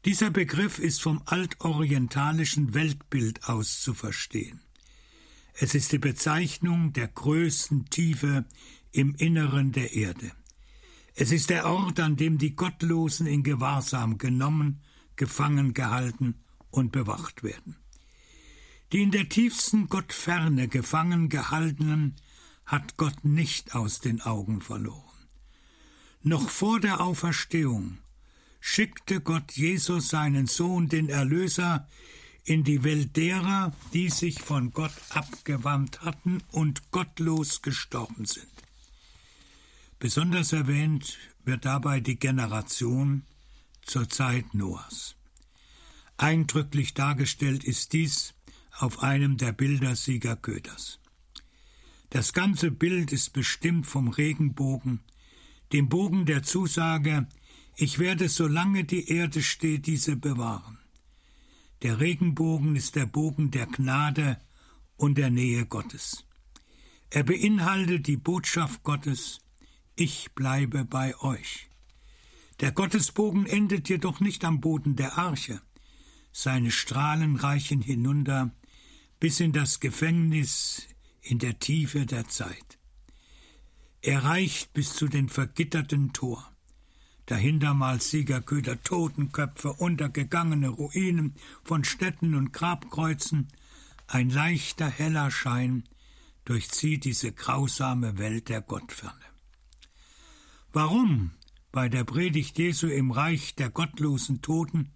Dieser 0.04 0.30
Begriff 0.30 0.80
ist 0.80 1.00
vom 1.00 1.22
altorientalischen 1.26 2.74
Weltbild 2.74 3.48
aus 3.48 3.80
zu 3.80 3.94
verstehen. 3.94 4.60
Es 5.54 5.76
ist 5.76 5.92
die 5.92 5.98
Bezeichnung 5.98 6.92
der 6.92 7.06
größten 7.06 7.88
Tiefe 7.88 8.44
im 8.90 9.14
Inneren 9.14 9.70
der 9.70 9.92
Erde. 9.92 10.32
Es 11.14 11.30
ist 11.30 11.50
der 11.50 11.66
Ort, 11.66 12.00
an 12.00 12.16
dem 12.16 12.38
die 12.38 12.56
Gottlosen 12.56 13.28
in 13.28 13.44
Gewahrsam 13.44 14.18
genommen, 14.18 14.80
gefangen 15.14 15.72
gehalten 15.72 16.34
und 16.72 16.90
bewacht 16.90 17.44
werden. 17.44 17.76
Die 18.90 19.02
in 19.02 19.12
der 19.12 19.28
tiefsten 19.28 19.88
Gottferne 19.88 20.66
gefangen 20.66 21.28
gehaltenen 21.28 22.16
hat 22.66 22.96
Gott 22.96 23.24
nicht 23.24 23.76
aus 23.76 24.00
den 24.00 24.20
Augen 24.20 24.62
verloren. 24.62 25.28
Noch 26.22 26.48
vor 26.50 26.80
der 26.80 27.00
Auferstehung 27.00 27.98
schickte 28.64 29.20
Gott 29.20 29.52
Jesus 29.52 30.08
seinen 30.08 30.46
Sohn, 30.46 30.88
den 30.88 31.08
Erlöser, 31.08 31.88
in 32.44 32.62
die 32.62 32.84
Welt 32.84 33.16
derer, 33.16 33.74
die 33.92 34.08
sich 34.08 34.40
von 34.40 34.70
Gott 34.70 34.94
abgewandt 35.10 36.02
hatten 36.02 36.42
und 36.52 36.92
gottlos 36.92 37.60
gestorben 37.62 38.24
sind. 38.24 38.46
Besonders 39.98 40.52
erwähnt 40.52 41.18
wird 41.44 41.64
dabei 41.64 42.00
die 42.00 42.18
Generation 42.18 43.24
zur 43.84 44.08
Zeit 44.08 44.54
Noahs. 44.54 45.16
Eindrücklich 46.16 46.94
dargestellt 46.94 47.64
ist 47.64 47.92
dies 47.92 48.32
auf 48.78 49.02
einem 49.02 49.38
der 49.38 49.52
Bilder 49.52 49.96
Sieger 49.96 50.36
Köders. 50.36 51.00
Das 52.10 52.32
ganze 52.32 52.70
Bild 52.70 53.10
ist 53.10 53.32
bestimmt 53.32 53.86
vom 53.86 54.06
Regenbogen, 54.08 55.00
dem 55.72 55.88
Bogen 55.88 56.26
der 56.26 56.44
Zusage, 56.44 57.26
ich 57.82 57.98
werde, 57.98 58.28
solange 58.28 58.84
die 58.84 59.08
Erde 59.08 59.42
steht, 59.42 59.88
diese 59.88 60.14
bewahren. 60.14 60.78
Der 61.82 61.98
Regenbogen 61.98 62.76
ist 62.76 62.94
der 62.94 63.06
Bogen 63.06 63.50
der 63.50 63.66
Gnade 63.66 64.40
und 64.96 65.18
der 65.18 65.30
Nähe 65.30 65.66
Gottes. 65.66 66.24
Er 67.10 67.24
beinhaltet 67.24 68.06
die 68.06 68.16
Botschaft 68.16 68.84
Gottes, 68.84 69.40
ich 69.96 70.30
bleibe 70.36 70.84
bei 70.84 71.18
euch. 71.18 71.68
Der 72.60 72.70
Gottesbogen 72.70 73.46
endet 73.46 73.88
jedoch 73.88 74.20
nicht 74.20 74.44
am 74.44 74.60
Boden 74.60 74.94
der 74.94 75.18
Arche. 75.18 75.60
Seine 76.30 76.70
Strahlen 76.70 77.34
reichen 77.34 77.82
hinunter 77.82 78.54
bis 79.18 79.40
in 79.40 79.50
das 79.50 79.80
Gefängnis 79.80 80.86
in 81.20 81.40
der 81.40 81.58
Tiefe 81.58 82.06
der 82.06 82.28
Zeit. 82.28 82.78
Er 84.02 84.22
reicht 84.22 84.72
bis 84.72 84.94
zu 84.94 85.08
den 85.08 85.28
vergitterten 85.28 86.12
Tor. 86.12 86.51
Dahinter 87.32 87.72
Siegerköder, 87.98 88.82
Totenköpfe, 88.82 89.72
untergegangene 89.72 90.68
Ruinen 90.68 91.34
von 91.64 91.82
Städten 91.82 92.34
und 92.34 92.52
Grabkreuzen. 92.52 93.48
Ein 94.06 94.28
leichter, 94.28 94.90
heller 94.90 95.30
Schein 95.30 95.84
durchzieht 96.44 97.06
diese 97.06 97.32
grausame 97.32 98.18
Welt 98.18 98.50
der 98.50 98.60
Gottferne. 98.60 99.24
Warum 100.74 101.30
bei 101.72 101.88
der 101.88 102.04
Predigt 102.04 102.58
Jesu 102.58 102.88
im 102.88 103.10
Reich 103.10 103.54
der 103.54 103.70
gottlosen 103.70 104.42
Toten 104.42 104.90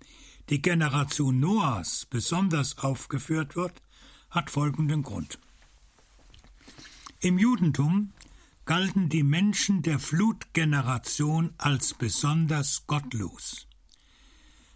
die 0.51 0.61
Generation 0.61 1.41
Noahs 1.41 2.05
besonders 2.05 2.77
aufgeführt 2.77 3.57
wird, 3.57 3.81
hat 4.29 4.51
folgenden 4.51 5.03
Grund. 5.03 5.39
Im 7.21 7.39
Judentum 7.39 8.13
galten 8.67 9.09
die 9.09 9.23
Menschen 9.23 9.83
der 9.83 10.01
Flutgeneration 10.01 11.55
als 11.57 11.95
besonders 11.95 12.87
gottlos. 12.89 13.69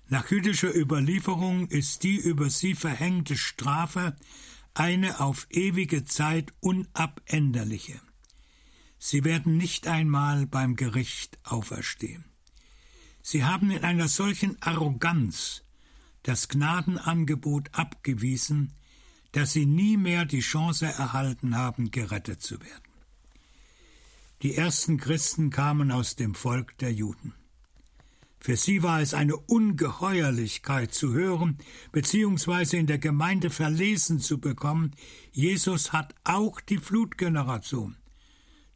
Nach 0.09 0.31
jüdischer 0.31 0.75
Überlieferung 0.75 1.67
ist 1.69 2.05
die 2.05 2.17
über 2.17 2.51
sie 2.51 2.75
verhängte 2.75 3.37
Strafe 3.37 4.17
eine 4.75 5.19
auf 5.19 5.49
ewige 5.51 6.05
Zeit 6.05 6.53
unabänderliche. 6.61 8.01
Sie 8.99 9.25
werden 9.25 9.57
nicht 9.57 9.89
einmal 9.89 10.47
beim 10.47 10.77
Gericht 10.77 11.39
auferstehen. 11.43 12.25
Sie 13.23 13.45
haben 13.45 13.73
in 13.73 13.83
einer 13.83 14.09
solchen 14.09 14.61
Arroganz 14.63 15.65
das 16.23 16.49
Gnadenangebot 16.49 17.75
abgewiesen, 17.75 18.73
dass 19.33 19.53
sie 19.53 19.67
nie 19.67 19.97
mehr 19.97 20.27
die 20.27 20.41
Chance 20.41 20.87
erhalten 20.87 21.57
haben, 21.57 21.91
gerettet 21.91 22.43
zu 22.43 22.61
werden. 22.61 22.90
Die 24.43 24.57
ersten 24.57 24.97
Christen 24.97 25.51
kamen 25.51 25.91
aus 25.91 26.17
dem 26.17 26.35
Volk 26.35 26.79
der 26.79 26.93
Juden. 26.93 27.35
Für 28.39 28.57
sie 28.57 28.83
war 28.83 29.03
es 29.03 29.13
eine 29.13 29.37
Ungeheuerlichkeit 29.37 30.95
zu 30.95 31.13
hören, 31.13 31.59
beziehungsweise 31.93 32.79
in 32.79 32.87
der 32.87 32.97
Gemeinde 32.97 33.51
verlesen 33.51 34.19
zu 34.19 34.41
bekommen, 34.41 34.97
Jesus 35.31 35.93
hat 35.93 36.15
auch 36.25 36.63
die 36.63 36.79
Flutgeneration, 36.79 37.97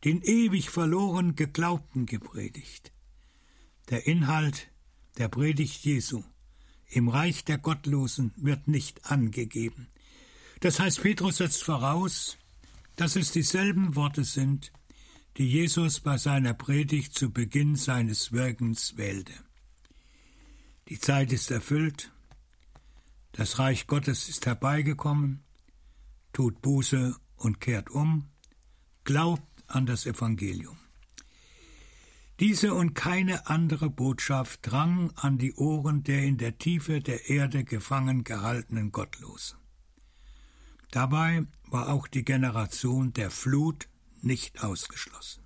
den 0.04 0.20
ewig 0.20 0.68
verloren 0.68 1.34
Geglaubten 1.34 2.04
gepredigt. 2.04 2.92
Der 3.88 4.06
Inhalt 4.06 4.68
der 5.16 5.28
Predigt 5.28 5.82
Jesu 5.82 6.22
im 6.90 7.08
Reich 7.08 7.44
der 7.44 7.56
Gottlosen 7.56 8.32
wird 8.36 8.68
nicht 8.68 9.10
angegeben. 9.10 9.88
Das 10.60 10.78
heißt, 10.78 11.00
Petrus 11.00 11.38
setzt 11.38 11.64
voraus, 11.64 12.36
dass 12.96 13.16
es 13.16 13.32
dieselben 13.32 13.96
Worte 13.96 14.24
sind, 14.24 14.70
die 15.36 15.48
Jesus 15.48 16.00
bei 16.00 16.16
seiner 16.16 16.54
Predigt 16.54 17.14
zu 17.14 17.30
Beginn 17.30 17.74
seines 17.74 18.32
Wirkens 18.32 18.96
wählte. 18.96 19.34
Die 20.88 21.00
Zeit 21.00 21.32
ist 21.32 21.50
erfüllt, 21.50 22.12
das 23.32 23.58
Reich 23.58 23.88
Gottes 23.88 24.28
ist 24.28 24.46
herbeigekommen, 24.46 25.42
tut 26.32 26.62
Buße 26.62 27.16
und 27.36 27.60
kehrt 27.60 27.90
um, 27.90 28.28
glaubt 29.02 29.64
an 29.66 29.86
das 29.86 30.06
Evangelium. 30.06 30.76
Diese 32.38 32.74
und 32.74 32.94
keine 32.94 33.48
andere 33.48 33.90
Botschaft 33.90 34.60
drang 34.62 35.12
an 35.16 35.38
die 35.38 35.54
Ohren 35.54 36.02
der 36.04 36.22
in 36.24 36.36
der 36.36 36.58
Tiefe 36.58 37.00
der 37.00 37.28
Erde 37.28 37.64
gefangen 37.64 38.24
gehaltenen 38.24 38.92
Gottlosen. 38.92 39.58
Dabei 40.90 41.46
war 41.66 41.88
auch 41.88 42.06
die 42.06 42.24
Generation 42.24 43.12
der 43.12 43.30
Flut 43.30 43.88
nicht 44.24 44.62
ausgeschlossen. 44.62 45.42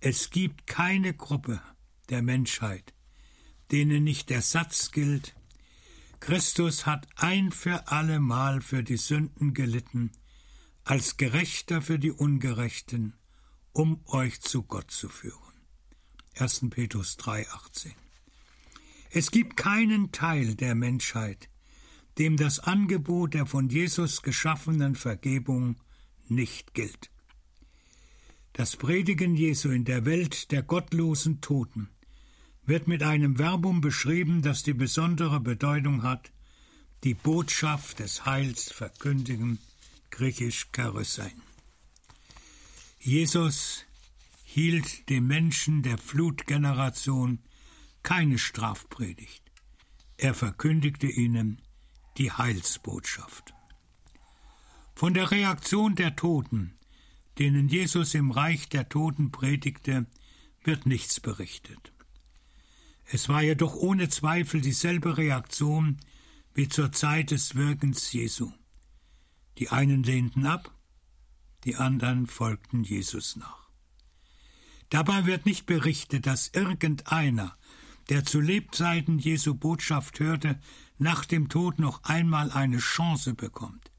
Es 0.00 0.30
gibt 0.30 0.66
keine 0.66 1.14
Gruppe 1.14 1.60
der 2.08 2.22
Menschheit, 2.22 2.94
denen 3.70 4.04
nicht 4.04 4.30
der 4.30 4.42
Satz 4.42 4.90
gilt, 4.90 5.34
Christus 6.20 6.84
hat 6.84 7.08
ein 7.16 7.50
für 7.50 7.88
allemal 7.88 8.60
für 8.60 8.82
die 8.84 8.98
Sünden 8.98 9.54
gelitten, 9.54 10.12
als 10.84 11.16
Gerechter 11.16 11.80
für 11.80 11.98
die 11.98 12.10
Ungerechten, 12.10 13.14
um 13.72 14.02
euch 14.06 14.40
zu 14.40 14.62
Gott 14.62 14.90
zu 14.90 15.08
führen. 15.08 15.38
1. 16.38 16.66
Petrus 16.70 17.18
3,18 17.18 17.92
Es 19.10 19.30
gibt 19.30 19.56
keinen 19.56 20.12
Teil 20.12 20.54
der 20.56 20.74
Menschheit, 20.74 21.48
dem 22.18 22.36
das 22.36 22.60
Angebot 22.60 23.32
der 23.32 23.46
von 23.46 23.70
Jesus 23.70 24.20
geschaffenen 24.22 24.96
Vergebung 24.96 25.76
nicht 26.28 26.74
gilt. 26.74 27.10
Das 28.60 28.76
Predigen 28.76 29.36
Jesu 29.36 29.70
in 29.70 29.86
der 29.86 30.04
Welt 30.04 30.50
der 30.52 30.62
gottlosen 30.62 31.40
Toten 31.40 31.88
wird 32.66 32.88
mit 32.88 33.02
einem 33.02 33.36
Verbum 33.36 33.80
beschrieben, 33.80 34.42
das 34.42 34.62
die 34.62 34.74
besondere 34.74 35.40
Bedeutung 35.40 36.02
hat, 36.02 36.30
die 37.02 37.14
Botschaft 37.14 38.00
des 38.00 38.26
Heils 38.26 38.70
verkündigen, 38.70 39.60
griechisch 40.10 40.70
Charissein. 40.72 41.40
Jesus 42.98 43.86
hielt 44.44 45.08
dem 45.08 45.26
Menschen 45.26 45.82
der 45.82 45.96
Flutgeneration 45.96 47.38
keine 48.02 48.36
Strafpredigt. 48.36 49.42
Er 50.18 50.34
verkündigte 50.34 51.06
ihnen 51.06 51.62
die 52.18 52.30
Heilsbotschaft. 52.30 53.54
Von 54.94 55.14
der 55.14 55.30
Reaktion 55.30 55.94
der 55.94 56.14
Toten 56.14 56.74
denen 57.38 57.68
Jesus 57.68 58.14
im 58.14 58.30
Reich 58.30 58.68
der 58.68 58.88
Toten 58.88 59.30
predigte, 59.30 60.06
wird 60.62 60.86
nichts 60.86 61.20
berichtet. 61.20 61.92
Es 63.06 63.28
war 63.28 63.42
jedoch 63.42 63.74
ohne 63.74 64.08
Zweifel 64.08 64.60
dieselbe 64.60 65.16
Reaktion 65.16 65.98
wie 66.54 66.68
zur 66.68 66.92
Zeit 66.92 67.30
des 67.30 67.54
Wirkens 67.54 68.12
Jesu. 68.12 68.52
Die 69.58 69.70
einen 69.70 70.02
lehnten 70.02 70.46
ab, 70.46 70.74
die 71.64 71.76
anderen 71.76 72.26
folgten 72.26 72.84
Jesus 72.84 73.36
nach. 73.36 73.68
Dabei 74.88 75.26
wird 75.26 75.46
nicht 75.46 75.66
berichtet, 75.66 76.26
dass 76.26 76.48
irgendeiner, 76.48 77.56
der 78.08 78.24
zu 78.24 78.40
Lebzeiten 78.40 79.18
Jesu 79.18 79.54
Botschaft 79.54 80.18
hörte, 80.20 80.60
nach 80.98 81.24
dem 81.24 81.48
Tod 81.48 81.78
noch 81.78 82.04
einmal 82.04 82.50
eine 82.50 82.78
Chance 82.78 83.34
bekommt. 83.34 83.89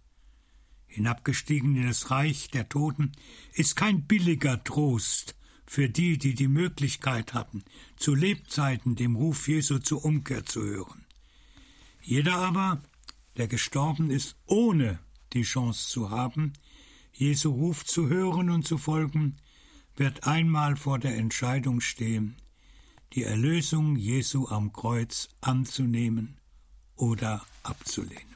Hinabgestiegen 0.91 1.77
in 1.77 1.87
das 1.87 2.11
Reich 2.11 2.49
der 2.49 2.67
Toten 2.67 3.13
ist 3.53 3.75
kein 3.75 4.03
billiger 4.03 4.61
Trost 4.63 5.35
für 5.65 5.87
die, 5.87 6.17
die 6.17 6.35
die 6.35 6.49
Möglichkeit 6.49 7.33
hatten, 7.33 7.63
zu 7.95 8.13
Lebzeiten 8.13 8.95
dem 8.95 9.15
Ruf 9.15 9.47
Jesu 9.47 9.79
zur 9.79 10.03
Umkehr 10.03 10.45
zu 10.45 10.61
hören. 10.61 11.05
Jeder 12.01 12.35
aber, 12.35 12.81
der 13.37 13.47
gestorben 13.47 14.09
ist, 14.09 14.35
ohne 14.47 14.99
die 15.31 15.43
Chance 15.43 15.87
zu 15.87 16.09
haben, 16.09 16.53
Jesu 17.13 17.51
Ruf 17.51 17.85
zu 17.85 18.09
hören 18.09 18.49
und 18.49 18.67
zu 18.67 18.77
folgen, 18.77 19.37
wird 19.95 20.25
einmal 20.25 20.75
vor 20.75 20.99
der 20.99 21.15
Entscheidung 21.15 21.79
stehen, 21.79 22.35
die 23.13 23.23
Erlösung 23.23 23.95
Jesu 23.95 24.47
am 24.49 24.73
Kreuz 24.73 25.29
anzunehmen 25.39 26.37
oder 26.95 27.45
abzulehnen. 27.63 28.35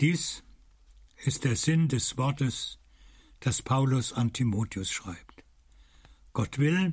Dies 0.00 0.43
ist 1.26 1.44
der 1.44 1.56
Sinn 1.56 1.88
des 1.88 2.18
Wortes, 2.18 2.78
das 3.40 3.62
Paulus 3.62 4.12
an 4.12 4.32
Timotheus 4.32 4.90
schreibt. 4.90 5.42
Gott 6.34 6.58
will, 6.58 6.92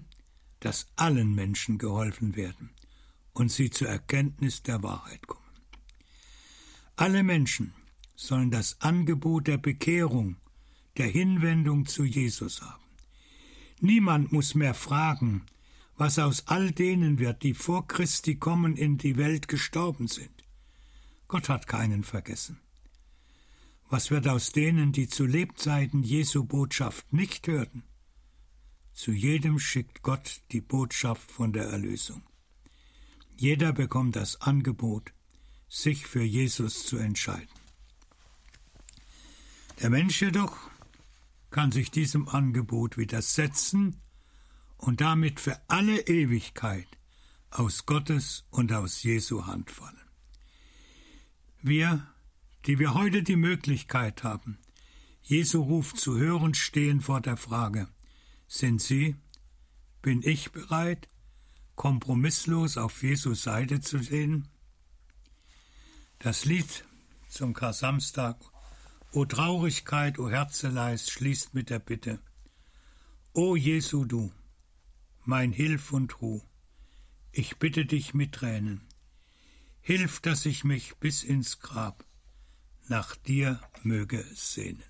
dass 0.61 0.87
allen 0.95 1.35
Menschen 1.35 1.77
geholfen 1.77 2.35
werden 2.35 2.69
und 3.33 3.51
sie 3.51 3.69
zur 3.69 3.89
Erkenntnis 3.89 4.63
der 4.63 4.83
Wahrheit 4.83 5.27
kommen. 5.27 5.41
Alle 6.95 7.23
Menschen 7.23 7.73
sollen 8.15 8.51
das 8.51 8.79
Angebot 8.79 9.47
der 9.47 9.57
Bekehrung, 9.57 10.37
der 10.97 11.07
Hinwendung 11.07 11.85
zu 11.85 12.03
Jesus 12.03 12.61
haben. 12.61 12.83
Niemand 13.79 14.31
muss 14.31 14.55
mehr 14.55 14.75
fragen, 14.75 15.45
was 15.97 16.19
aus 16.19 16.47
all 16.47 16.71
denen 16.71 17.19
wird, 17.19 17.43
die 17.43 17.53
vor 17.53 17.87
Christi 17.87 18.35
kommen 18.35 18.77
in 18.77 18.97
die 18.97 19.17
Welt 19.17 19.47
gestorben 19.47 20.07
sind. 20.07 20.31
Gott 21.27 21.49
hat 21.49 21.67
keinen 21.67 22.03
vergessen. 22.03 22.59
Was 23.91 24.09
wird 24.09 24.25
aus 24.29 24.53
denen, 24.53 24.93
die 24.93 25.09
zu 25.09 25.25
Lebzeiten 25.25 26.01
Jesu 26.01 26.45
Botschaft 26.45 27.11
nicht 27.11 27.45
hörten? 27.47 27.83
Zu 28.93 29.11
jedem 29.11 29.59
schickt 29.59 30.01
Gott 30.01 30.43
die 30.53 30.61
Botschaft 30.61 31.29
von 31.29 31.51
der 31.51 31.65
Erlösung. 31.65 32.23
Jeder 33.35 33.73
bekommt 33.73 34.15
das 34.15 34.39
Angebot, 34.39 35.11
sich 35.67 36.07
für 36.07 36.23
Jesus 36.23 36.85
zu 36.85 36.95
entscheiden. 36.95 37.49
Der 39.81 39.89
Mensch 39.89 40.21
jedoch 40.21 40.55
kann 41.49 41.73
sich 41.73 41.91
diesem 41.91 42.29
Angebot 42.29 42.97
widersetzen 42.97 43.97
und 44.77 45.01
damit 45.01 45.41
für 45.41 45.59
alle 45.67 45.99
Ewigkeit 46.07 46.87
aus 47.49 47.85
Gottes 47.85 48.45
und 48.51 48.71
aus 48.71 49.03
Jesu 49.03 49.47
Hand 49.47 49.69
fallen. 49.69 49.97
Wir, 51.61 52.10
die 52.65 52.79
wir 52.79 52.93
heute 52.93 53.23
die 53.23 53.35
Möglichkeit 53.35 54.23
haben, 54.23 54.57
Jesu 55.21 55.61
Ruf 55.61 55.93
zu 55.93 56.17
hören, 56.17 56.53
stehen 56.53 57.01
vor 57.01 57.21
der 57.21 57.37
Frage, 57.37 57.87
sind 58.47 58.81
Sie, 58.81 59.15
bin 60.01 60.21
ich 60.23 60.51
bereit, 60.51 61.09
kompromisslos 61.75 62.77
auf 62.77 63.01
Jesu 63.01 63.33
Seite 63.33 63.81
zu 63.81 63.99
sehen? 63.99 64.47
Das 66.19 66.45
Lied 66.45 66.85
zum 67.29 67.53
Kar-Samstag 67.53 68.37
O 69.13 69.25
Traurigkeit, 69.25 70.19
o 70.19 70.29
Herzeleist, 70.29 71.11
schließt 71.11 71.53
mit 71.53 71.69
der 71.69 71.79
Bitte. 71.79 72.19
O 73.33 73.57
Jesu 73.57 74.05
du, 74.05 74.31
mein 75.25 75.51
Hilf 75.51 75.91
und 75.91 76.21
Ruh, 76.21 76.41
ich 77.33 77.57
bitte 77.57 77.85
dich 77.85 78.13
mit 78.13 78.33
Tränen, 78.33 78.81
hilf, 79.81 80.21
dass 80.21 80.45
ich 80.45 80.63
mich 80.63 80.95
bis 80.97 81.23
ins 81.23 81.59
Grab 81.59 82.05
nach 82.91 83.15
dir 83.15 83.61
möge 83.83 84.21
sehnen. 84.33 84.83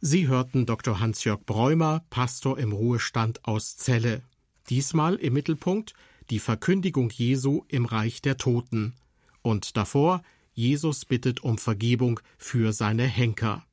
Sie 0.00 0.26
hörten 0.26 0.64
Dr. 0.64 0.98
Hans-Jörg 0.98 1.44
Bräumer, 1.44 2.04
Pastor 2.08 2.58
im 2.58 2.72
Ruhestand 2.72 3.44
aus 3.44 3.76
Celle. 3.76 4.22
Diesmal 4.70 5.16
im 5.16 5.34
Mittelpunkt 5.34 5.92
die 6.30 6.38
Verkündigung 6.38 7.10
Jesu 7.10 7.64
im 7.68 7.84
Reich 7.84 8.22
der 8.22 8.38
Toten. 8.38 8.94
Und 9.42 9.76
davor 9.76 10.22
Jesus 10.54 11.04
bittet 11.04 11.40
um 11.40 11.58
Vergebung 11.58 12.18
für 12.38 12.72
seine 12.72 13.04
Henker. 13.04 13.66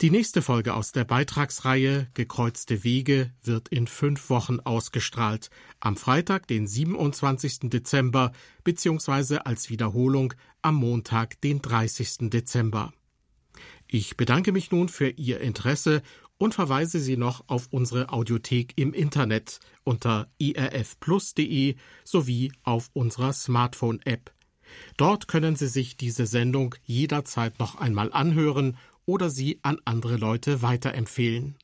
Die 0.00 0.10
nächste 0.10 0.40
Folge 0.40 0.72
aus 0.72 0.92
der 0.92 1.04
Beitragsreihe 1.04 2.08
Gekreuzte 2.14 2.84
Wege 2.84 3.34
wird 3.42 3.68
in 3.68 3.86
fünf 3.86 4.30
Wochen 4.30 4.58
ausgestrahlt, 4.58 5.50
am 5.78 5.98
Freitag, 5.98 6.46
den 6.46 6.66
27. 6.66 7.68
Dezember, 7.68 8.32
beziehungsweise 8.64 9.44
als 9.44 9.68
Wiederholung 9.68 10.32
am 10.62 10.76
Montag, 10.76 11.38
den 11.42 11.60
30. 11.60 12.30
Dezember. 12.30 12.94
Ich 13.88 14.16
bedanke 14.16 14.52
mich 14.52 14.70
nun 14.70 14.88
für 14.88 15.10
Ihr 15.10 15.40
Interesse 15.40 16.00
und 16.38 16.54
verweise 16.54 16.98
Sie 16.98 17.18
noch 17.18 17.44
auf 17.48 17.68
unsere 17.70 18.10
Audiothek 18.10 18.72
im 18.76 18.94
Internet 18.94 19.60
unter 19.84 20.30
irfplus.de 20.38 21.76
sowie 22.04 22.52
auf 22.62 22.88
unserer 22.94 23.34
Smartphone-App. 23.34 24.32
Dort 24.96 25.28
können 25.28 25.56
Sie 25.56 25.68
sich 25.68 25.98
diese 25.98 26.24
Sendung 26.24 26.74
jederzeit 26.84 27.58
noch 27.58 27.74
einmal 27.74 28.12
anhören 28.12 28.78
oder 29.06 29.30
sie 29.30 29.58
an 29.62 29.78
andere 29.84 30.16
Leute 30.16 30.62
weiterempfehlen. 30.62 31.56